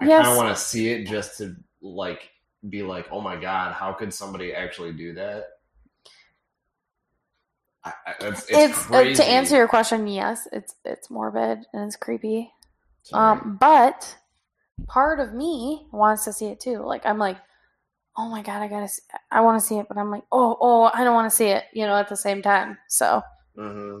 I 0.00 0.06
Yes. 0.06 0.26
kind 0.26 0.28
of 0.28 0.36
want 0.36 0.56
to 0.56 0.62
see 0.62 0.90
it 0.90 1.06
just 1.06 1.38
to 1.38 1.56
like 1.82 2.30
be 2.68 2.82
like, 2.82 3.06
oh 3.10 3.20
my 3.20 3.36
god, 3.36 3.72
how 3.74 3.92
could 3.92 4.12
somebody 4.12 4.52
actually 4.52 4.92
do 4.92 5.14
that? 5.14 5.44
I, 7.84 7.92
I, 8.06 8.14
it's 8.20 8.48
it's, 8.50 8.54
It's, 8.54 8.90
uh, 8.90 9.04
to 9.14 9.24
answer 9.24 9.56
your 9.56 9.68
question. 9.68 10.06
Yes, 10.06 10.48
it's 10.52 10.74
it's 10.84 11.10
morbid 11.10 11.66
and 11.72 11.84
it's 11.86 11.96
creepy. 11.96 12.52
Um, 13.12 13.56
but 13.60 14.16
part 14.86 15.20
of 15.20 15.34
me 15.34 15.86
wants 15.92 16.24
to 16.24 16.32
see 16.32 16.46
it 16.46 16.60
too. 16.60 16.78
Like 16.78 17.06
I'm 17.06 17.18
like, 17.18 17.38
oh 18.16 18.28
my 18.28 18.42
god, 18.42 18.62
I 18.62 18.68
gotta, 18.68 18.88
see, 18.88 19.02
I 19.30 19.40
want 19.42 19.60
to 19.60 19.66
see 19.66 19.78
it, 19.78 19.86
but 19.88 19.96
I'm 19.98 20.10
like, 20.10 20.24
oh, 20.32 20.56
oh, 20.60 20.90
I 20.92 21.04
don't 21.04 21.14
want 21.14 21.30
to 21.30 21.36
see 21.36 21.46
it. 21.48 21.64
You 21.72 21.86
know, 21.86 21.96
at 21.96 22.08
the 22.08 22.16
same 22.16 22.42
time. 22.42 22.78
So 22.88 23.22
hmm 23.56 24.00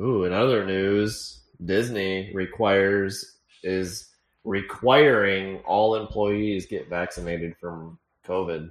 Ooh, 0.00 0.24
in 0.24 0.32
other 0.32 0.64
news, 0.64 1.42
Disney 1.64 2.32
requires 2.34 3.33
is 3.64 4.10
requiring 4.44 5.58
all 5.66 5.96
employees 5.96 6.66
get 6.66 6.88
vaccinated 6.88 7.56
from 7.56 7.98
COVID. 8.26 8.70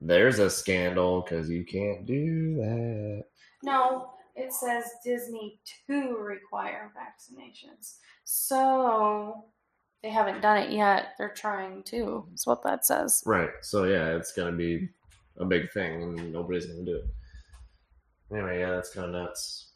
There's 0.00 0.38
a 0.38 0.50
scandal 0.50 1.22
because 1.22 1.48
you 1.48 1.64
can't 1.64 2.06
do 2.06 2.56
that. 2.56 3.24
no, 3.62 4.10
it 4.36 4.52
says 4.52 4.84
Disney 5.04 5.60
to 5.86 6.16
require 6.16 6.92
vaccinations. 6.96 7.96
So 8.24 9.44
they 10.02 10.10
haven't 10.10 10.42
done 10.42 10.58
it 10.58 10.70
yet. 10.70 11.14
They're 11.16 11.30
trying 11.30 11.82
to. 11.84 12.26
Is 12.34 12.46
what 12.46 12.62
that 12.64 12.84
says. 12.84 13.22
Right. 13.24 13.50
So 13.62 13.84
yeah, 13.84 14.14
it's 14.16 14.32
gonna 14.32 14.52
be 14.52 14.88
a 15.38 15.44
big 15.44 15.70
thing, 15.72 16.02
and 16.02 16.32
nobody's 16.32 16.66
gonna 16.66 16.84
do 16.84 16.96
it. 16.96 17.04
Anyway, 18.32 18.60
yeah, 18.60 18.70
that's 18.70 18.90
kind 18.90 19.06
of 19.06 19.12
nuts. 19.12 19.73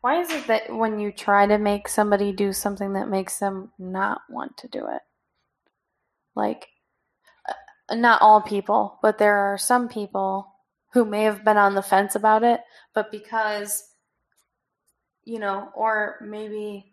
Why 0.00 0.20
is 0.20 0.30
it 0.30 0.46
that 0.46 0.74
when 0.74 0.98
you 0.98 1.12
try 1.12 1.46
to 1.46 1.58
make 1.58 1.88
somebody 1.88 2.32
do 2.32 2.52
something 2.52 2.94
that 2.94 3.08
makes 3.08 3.38
them 3.38 3.70
not 3.78 4.22
want 4.28 4.56
to 4.58 4.68
do 4.68 4.86
it? 4.86 5.02
Like, 6.34 6.68
uh, 7.48 7.94
not 7.96 8.22
all 8.22 8.40
people, 8.40 8.98
but 9.02 9.18
there 9.18 9.36
are 9.36 9.58
some 9.58 9.88
people 9.88 10.54
who 10.92 11.04
may 11.04 11.24
have 11.24 11.44
been 11.44 11.56
on 11.56 11.74
the 11.74 11.82
fence 11.82 12.14
about 12.14 12.42
it, 12.42 12.60
but 12.94 13.10
because, 13.10 13.84
you 15.24 15.38
know, 15.38 15.68
or 15.74 16.16
maybe, 16.20 16.92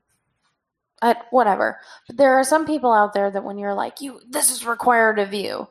uh, 1.02 1.16
whatever. 1.32 1.80
But 2.08 2.18
there 2.18 2.36
are 2.36 2.44
some 2.44 2.66
people 2.66 2.94
out 2.94 3.14
there 3.14 3.32
that 3.32 3.44
when 3.44 3.58
you're 3.58 3.74
like, 3.74 4.02
you, 4.02 4.20
this 4.30 4.52
is 4.52 4.66
required 4.66 5.20
of 5.20 5.34
you, 5.34 5.68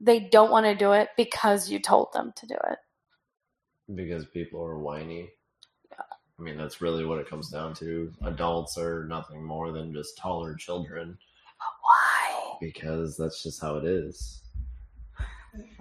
they 0.00 0.20
don't 0.20 0.50
want 0.50 0.66
to 0.66 0.74
do 0.74 0.92
it 0.92 1.08
because 1.16 1.70
you 1.70 1.78
told 1.78 2.12
them 2.12 2.32
to 2.36 2.46
do 2.46 2.56
it. 2.70 2.78
Because 3.94 4.26
people 4.26 4.62
are 4.64 4.78
whiny. 4.78 5.30
I 6.38 6.42
mean, 6.42 6.56
that's 6.56 6.80
really 6.80 7.04
what 7.04 7.18
it 7.20 7.28
comes 7.28 7.48
down 7.48 7.74
to. 7.74 8.12
Adults 8.24 8.76
are 8.76 9.04
nothing 9.06 9.42
more 9.42 9.70
than 9.72 9.92
just 9.94 10.18
taller 10.18 10.54
children 10.56 11.16
But 11.58 11.66
Why? 11.82 12.56
because 12.60 13.16
that's 13.16 13.42
just 13.42 13.60
how 13.60 13.76
it 13.76 13.84
is. 13.84 14.42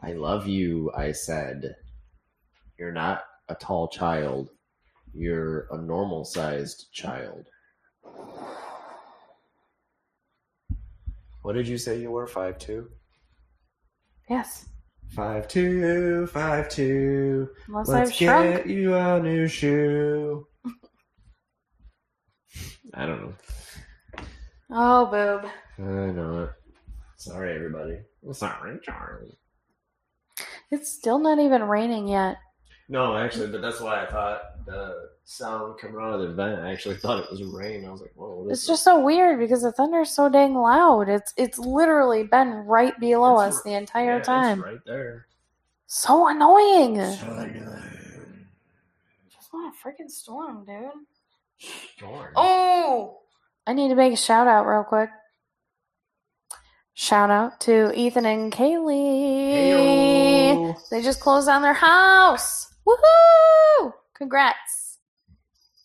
I 0.04 0.14
love 0.14 0.48
you, 0.48 0.92
I 0.96 1.12
said. 1.12 1.76
You're 2.78 2.92
not 2.92 3.24
a 3.50 3.56
tall 3.56 3.88
child. 3.88 4.50
You're 5.14 5.68
a 5.72 5.78
normal 5.78 6.24
sized 6.26 6.88
child. 6.92 7.46
What 11.42 11.54
did 11.54 11.68
you 11.68 11.78
say 11.78 12.00
you 12.00 12.12
were? 12.12 12.28
Five 12.28 12.58
two? 12.58 12.90
Yes. 14.30 14.68
Five 15.12 15.48
two, 15.48 16.28
five 16.28 16.70
two. 16.70 17.50
Unless 17.68 17.88
Let's 17.88 18.10
I've 18.10 18.16
shrunk. 18.16 18.56
get 18.58 18.68
you 18.68 18.96
a 18.96 19.20
new 19.20 19.48
shoe. 19.48 20.48
I 22.96 23.06
don't 23.06 23.22
know. 23.22 23.34
Oh, 24.72 25.06
boob. 25.06 25.50
I 25.80 26.12
know 26.12 26.44
it. 26.44 26.50
Sorry, 27.18 27.56
everybody. 27.56 28.00
Sorry, 28.32 28.80
Charlie. 28.84 29.38
It's 30.72 30.92
still 30.92 31.20
not 31.20 31.40
even 31.40 31.64
raining 31.64 32.08
yet. 32.08 32.38
No, 32.90 33.16
actually, 33.16 33.48
but 33.48 33.62
that's 33.62 33.80
why 33.80 34.04
I 34.04 34.10
thought 34.10 34.42
the 34.66 35.10
sound 35.26 35.80
coming 35.80 35.98
out 36.02 36.14
of 36.14 36.22
the 36.22 36.34
vent. 36.34 36.60
I 36.62 36.72
actually 36.72 36.96
thought 37.02 37.24
it 37.24 37.32
was 37.32 37.44
rain. 37.44 37.86
I 37.86 37.92
was 37.92 38.02
like, 38.02 38.14
"Whoa!" 38.16 38.42
What 38.44 38.52
is 38.52 38.60
It's 38.60 38.68
just 38.68 38.84
so 38.84 39.00
weird 39.00 39.40
because 39.40 39.62
the 39.64 39.72
thunder's 39.72 40.10
so 40.12 40.30
dang 40.30 40.54
loud. 40.56 41.10
It's 41.10 41.34
it's 41.38 41.58
literally 41.60 42.24
been 42.24 42.50
right 42.66 42.98
below 43.00 43.40
It's 43.42 43.56
us 43.58 43.62
r- 43.66 43.72
the 43.72 43.78
entire 43.78 44.12
Yeah, 44.14 44.18
it's 44.18 44.28
time. 44.28 44.62
right 44.62 44.80
there. 44.86 45.28
So 45.88 46.28
annoying. 46.28 46.96
So 46.96 47.28
annoying. 47.28 48.46
Just 49.34 49.54
want 49.54 49.74
a 49.76 49.78
freaking 49.88 50.10
storm, 50.10 50.66
dude. 50.66 50.90
Darn. 52.00 52.34
Oh, 52.36 53.20
I 53.68 53.74
need 53.74 53.90
to 53.90 53.96
make 53.96 54.14
a 54.14 54.18
shout 54.18 54.48
out 54.48 54.66
real 54.66 54.84
quick. 54.84 55.10
Shout 56.96 57.30
out 57.32 57.60
to 57.62 57.92
Ethan 57.98 58.26
and 58.26 58.52
Kaylee. 58.52 59.54
Heyo. 59.54 60.90
They 60.90 61.02
just 61.02 61.20
closed 61.22 61.50
on 61.50 61.62
their 61.62 61.74
house. 61.74 62.72
Woohoo! 62.88 63.94
Congrats. 64.14 64.83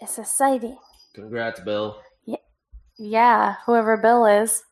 It's 0.01 0.19
exciting. 0.19 0.79
Congrats, 1.15 1.61
Bill. 1.61 2.01
Yeah, 2.25 2.37
yeah 2.99 3.57
whoever 3.67 3.97
Bill 3.97 4.27
is. 4.27 4.63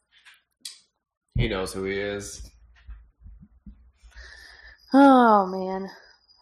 He 1.37 1.49
knows 1.49 1.73
who 1.73 1.85
he 1.85 1.99
is. 1.99 2.49
Oh 4.95 5.47
man. 5.47 5.91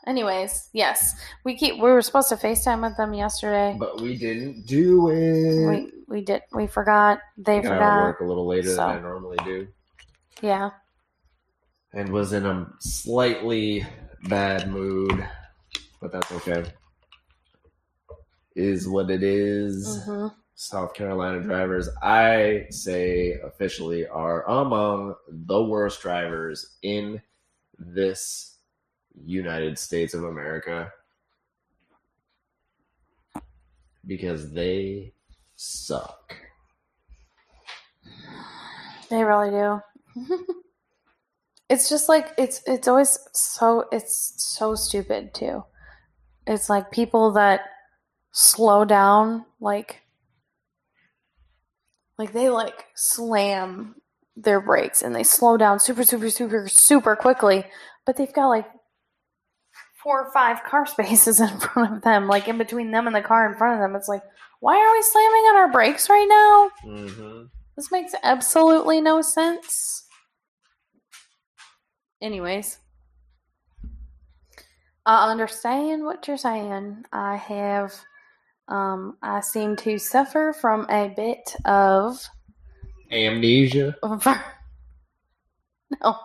Anyways, 0.07 0.69
yes, 0.75 1.15
we 1.45 1.57
keep. 1.57 1.75
We 1.77 1.91
were 1.91 2.03
supposed 2.03 2.29
to 2.29 2.37
Facetime 2.37 2.83
with 2.83 2.97
them 2.99 3.15
yesterday. 3.15 3.75
But 3.79 4.01
we 4.03 4.17
didn't 4.19 4.67
do 4.67 5.09
it. 5.09 5.67
We 5.67 5.93
we 6.07 6.21
did. 6.23 6.43
We 6.53 6.67
forgot. 6.67 7.21
They 7.39 7.63
forgot. 7.63 8.03
work 8.03 8.21
a 8.21 8.25
little 8.25 8.47
later 8.47 8.69
So. 8.69 8.77
than 8.77 8.99
I 8.99 9.01
normally 9.01 9.39
do. 9.45 9.67
Yeah. 10.43 10.71
and 11.95 12.11
was 12.11 12.33
in 12.33 12.45
a 12.45 12.67
slightly 12.81 13.87
bad 14.29 14.69
mood, 14.71 15.27
but 16.01 16.13
that's 16.13 16.31
okay. 16.33 16.65
Is 18.55 18.89
what 18.89 19.11
it 19.11 19.23
is. 19.23 20.05
hmm 20.05 20.29
South 20.57 20.95
Carolina 20.95 21.41
drivers, 21.41 21.89
I 22.01 22.67
say 22.71 23.33
officially, 23.45 24.07
are 24.07 24.49
among 24.49 25.17
the 25.29 25.63
worst 25.65 26.01
drivers 26.01 26.77
in 26.83 27.21
this 27.77 28.59
United 29.25 29.79
States 29.79 30.15
of 30.15 30.25
America 30.25 30.93
because 34.07 34.53
they 34.53 35.13
suck. 35.57 36.37
They 39.11 39.25
really 39.25 39.51
do. 39.51 39.81
it's 41.69 41.89
just 41.89 42.09
like 42.09 42.33
it's 42.39 42.63
it's 42.67 42.89
always 42.89 43.19
so 43.33 43.87
it's 43.93 44.35
so 44.37 44.75
stupid 44.75 45.35
too. 45.35 45.65
It's 46.47 46.69
like 46.69 46.91
people 46.91 47.33
that 47.33 47.63
slow 48.37 48.85
down 48.85 49.47
like 49.61 50.03
like 52.19 52.33
they 52.33 52.51
like 52.51 52.87
slam 52.97 53.95
their 54.37 54.61
brakes 54.61 55.03
and 55.03 55.15
they 55.15 55.23
slow 55.23 55.57
down 55.57 55.79
super 55.79 56.03
super 56.05 56.29
super 56.29 56.69
super 56.69 57.17
quickly, 57.17 57.65
but 58.05 58.17
they've 58.17 58.33
got 58.33 58.49
like 58.49 58.67
four 60.03 60.27
or 60.27 60.33
five 60.33 60.63
car 60.65 60.85
spaces 60.87 61.41
in 61.41 61.59
front 61.59 61.97
of 61.97 62.03
them, 62.03 62.27
like 62.27 62.49
in 62.49 62.59
between 62.59 62.91
them 62.91 63.07
and 63.07 63.15
the 63.15 63.23
car 63.23 63.51
in 63.51 63.57
front 63.57 63.75
of 63.75 63.81
them. 63.81 63.97
It's 63.97 64.09
like, 64.09 64.23
why 64.61 64.77
are 64.77 64.93
we 64.93 65.03
slamming 65.03 65.45
on 65.51 65.57
our 65.57 65.73
brakes 65.73 66.11
right 66.11 66.27
now? 66.29 66.71
Mm-hmm. 66.85 67.45
This 67.77 67.91
makes 67.93 68.15
absolutely 68.23 69.01
no 69.01 69.23
sense. 69.23 70.07
Anyways, 72.21 72.79
I 75.07 75.31
understand 75.31 76.05
what 76.05 76.27
you're 76.27 76.37
saying. 76.37 77.05
I 77.13 77.37
have, 77.37 77.93
um, 78.69 79.17
I 79.23 79.41
seem 79.41 79.77
to 79.77 79.99
suffer 79.99 80.55
from 80.59 80.87
a 80.91 81.09
bit 81.15 81.55
of, 81.65 82.19
Amnesia, 83.13 83.95
ver- 84.03 84.45
no, 86.03 86.17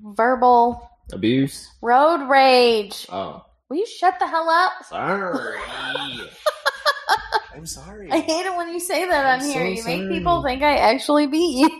verbal 0.00 0.90
abuse. 1.12 1.70
road 1.82 2.28
rage. 2.28 3.06
Oh, 3.10 3.44
Will 3.68 3.78
you 3.78 3.86
shut 3.86 4.18
the 4.18 4.26
hell 4.26 4.48
up? 4.48 4.72
sorry. 4.84 5.58
I'm 7.54 7.66
sorry. 7.66 8.10
I 8.10 8.18
hate 8.18 8.44
it 8.46 8.56
when 8.56 8.72
you 8.72 8.80
say 8.80 9.06
that 9.06 9.24
I'm 9.26 9.40
on 9.40 9.46
here. 9.46 9.62
so 9.62 9.68
you 9.70 9.84
make 9.84 10.08
people 10.10 10.42
think 10.42 10.62
I 10.62 10.76
actually 10.76 11.26
beat 11.28 11.56
you. 11.60 11.70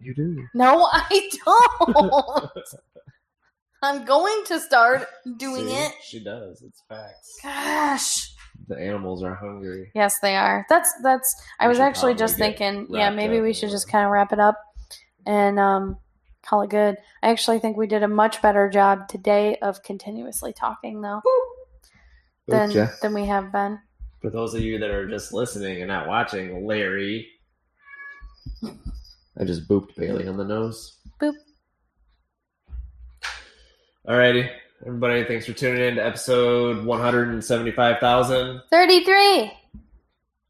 You 0.00 0.14
do. 0.14 0.46
No, 0.52 0.86
I 0.92 1.30
don't. 1.44 2.50
I'm 3.82 4.04
going 4.04 4.44
to 4.46 4.60
start 4.60 5.06
doing 5.38 5.66
See? 5.66 5.74
it. 5.74 5.92
She 6.02 6.22
does. 6.22 6.62
It's 6.62 6.82
facts. 6.88 7.38
Gosh 7.42 8.33
the 8.68 8.78
animals 8.78 9.22
are 9.22 9.34
hungry. 9.34 9.90
Yes, 9.94 10.18
they 10.20 10.36
are. 10.36 10.66
That's 10.68 10.92
that's. 11.02 11.34
We 11.60 11.66
I 11.66 11.68
was 11.68 11.78
actually 11.78 12.14
just 12.14 12.36
thinking, 12.36 12.86
yeah, 12.90 13.10
maybe 13.10 13.40
we 13.40 13.52
should 13.52 13.70
just 13.70 13.88
kind 13.88 14.04
of 14.04 14.10
wrap 14.10 14.32
it 14.32 14.40
up 14.40 14.58
and 15.26 15.58
um, 15.58 15.98
call 16.42 16.62
it 16.62 16.70
good. 16.70 16.96
I 17.22 17.30
actually 17.30 17.58
think 17.58 17.76
we 17.76 17.86
did 17.86 18.02
a 18.02 18.08
much 18.08 18.42
better 18.42 18.68
job 18.68 19.08
today 19.08 19.56
of 19.56 19.82
continuously 19.82 20.52
talking, 20.52 21.00
though, 21.00 21.22
than 22.48 22.90
than 23.02 23.14
we 23.14 23.26
have 23.26 23.52
been. 23.52 23.78
For 24.20 24.30
those 24.30 24.54
of 24.54 24.62
you 24.62 24.78
that 24.78 24.90
are 24.90 25.08
just 25.08 25.32
listening 25.32 25.82
and 25.82 25.88
not 25.88 26.08
watching, 26.08 26.66
Larry, 26.66 27.28
I 29.38 29.44
just 29.44 29.68
booped 29.68 29.96
Bailey 29.96 30.26
on 30.26 30.36
the 30.36 30.44
nose. 30.44 30.98
Boop. 31.20 31.34
Alrighty. 34.08 34.50
Everybody, 34.82 35.24
thanks 35.24 35.46
for 35.46 35.52
tuning 35.52 35.82
in 35.82 35.94
to 35.96 36.04
episode 36.04 36.84
one 36.84 37.00
hundred 37.00 37.28
and 37.28 37.42
seventy-five 37.42 38.00
thousand 38.00 38.60
thirty-three 38.70 39.52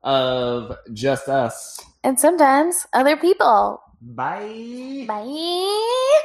of 0.02 0.76
Just 0.92 1.28
Us. 1.28 1.80
And 2.02 2.18
sometimes 2.18 2.86
other 2.92 3.16
people. 3.16 3.80
Bye. 4.00 5.04
Bye. 5.06 6.20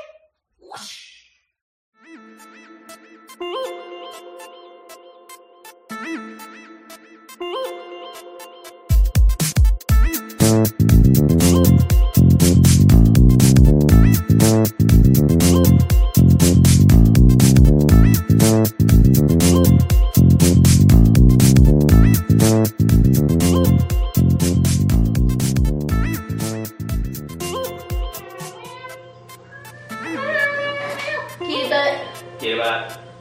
Thank 15.22 15.44
you. 15.44 15.49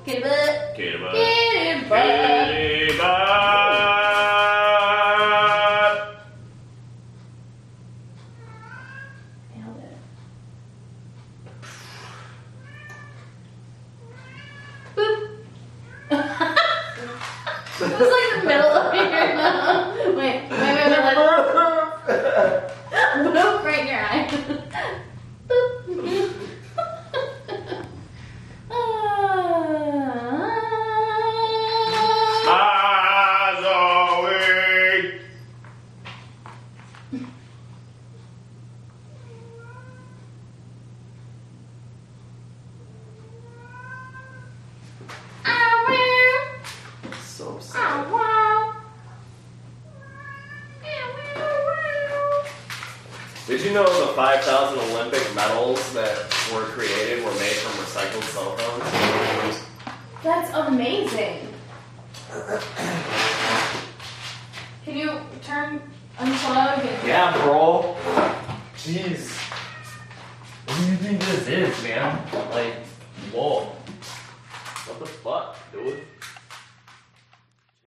Killebug. 0.09 0.75
Killebug. 0.75 1.13
Killebug. 1.13 1.93
Killebug. 2.49 3.58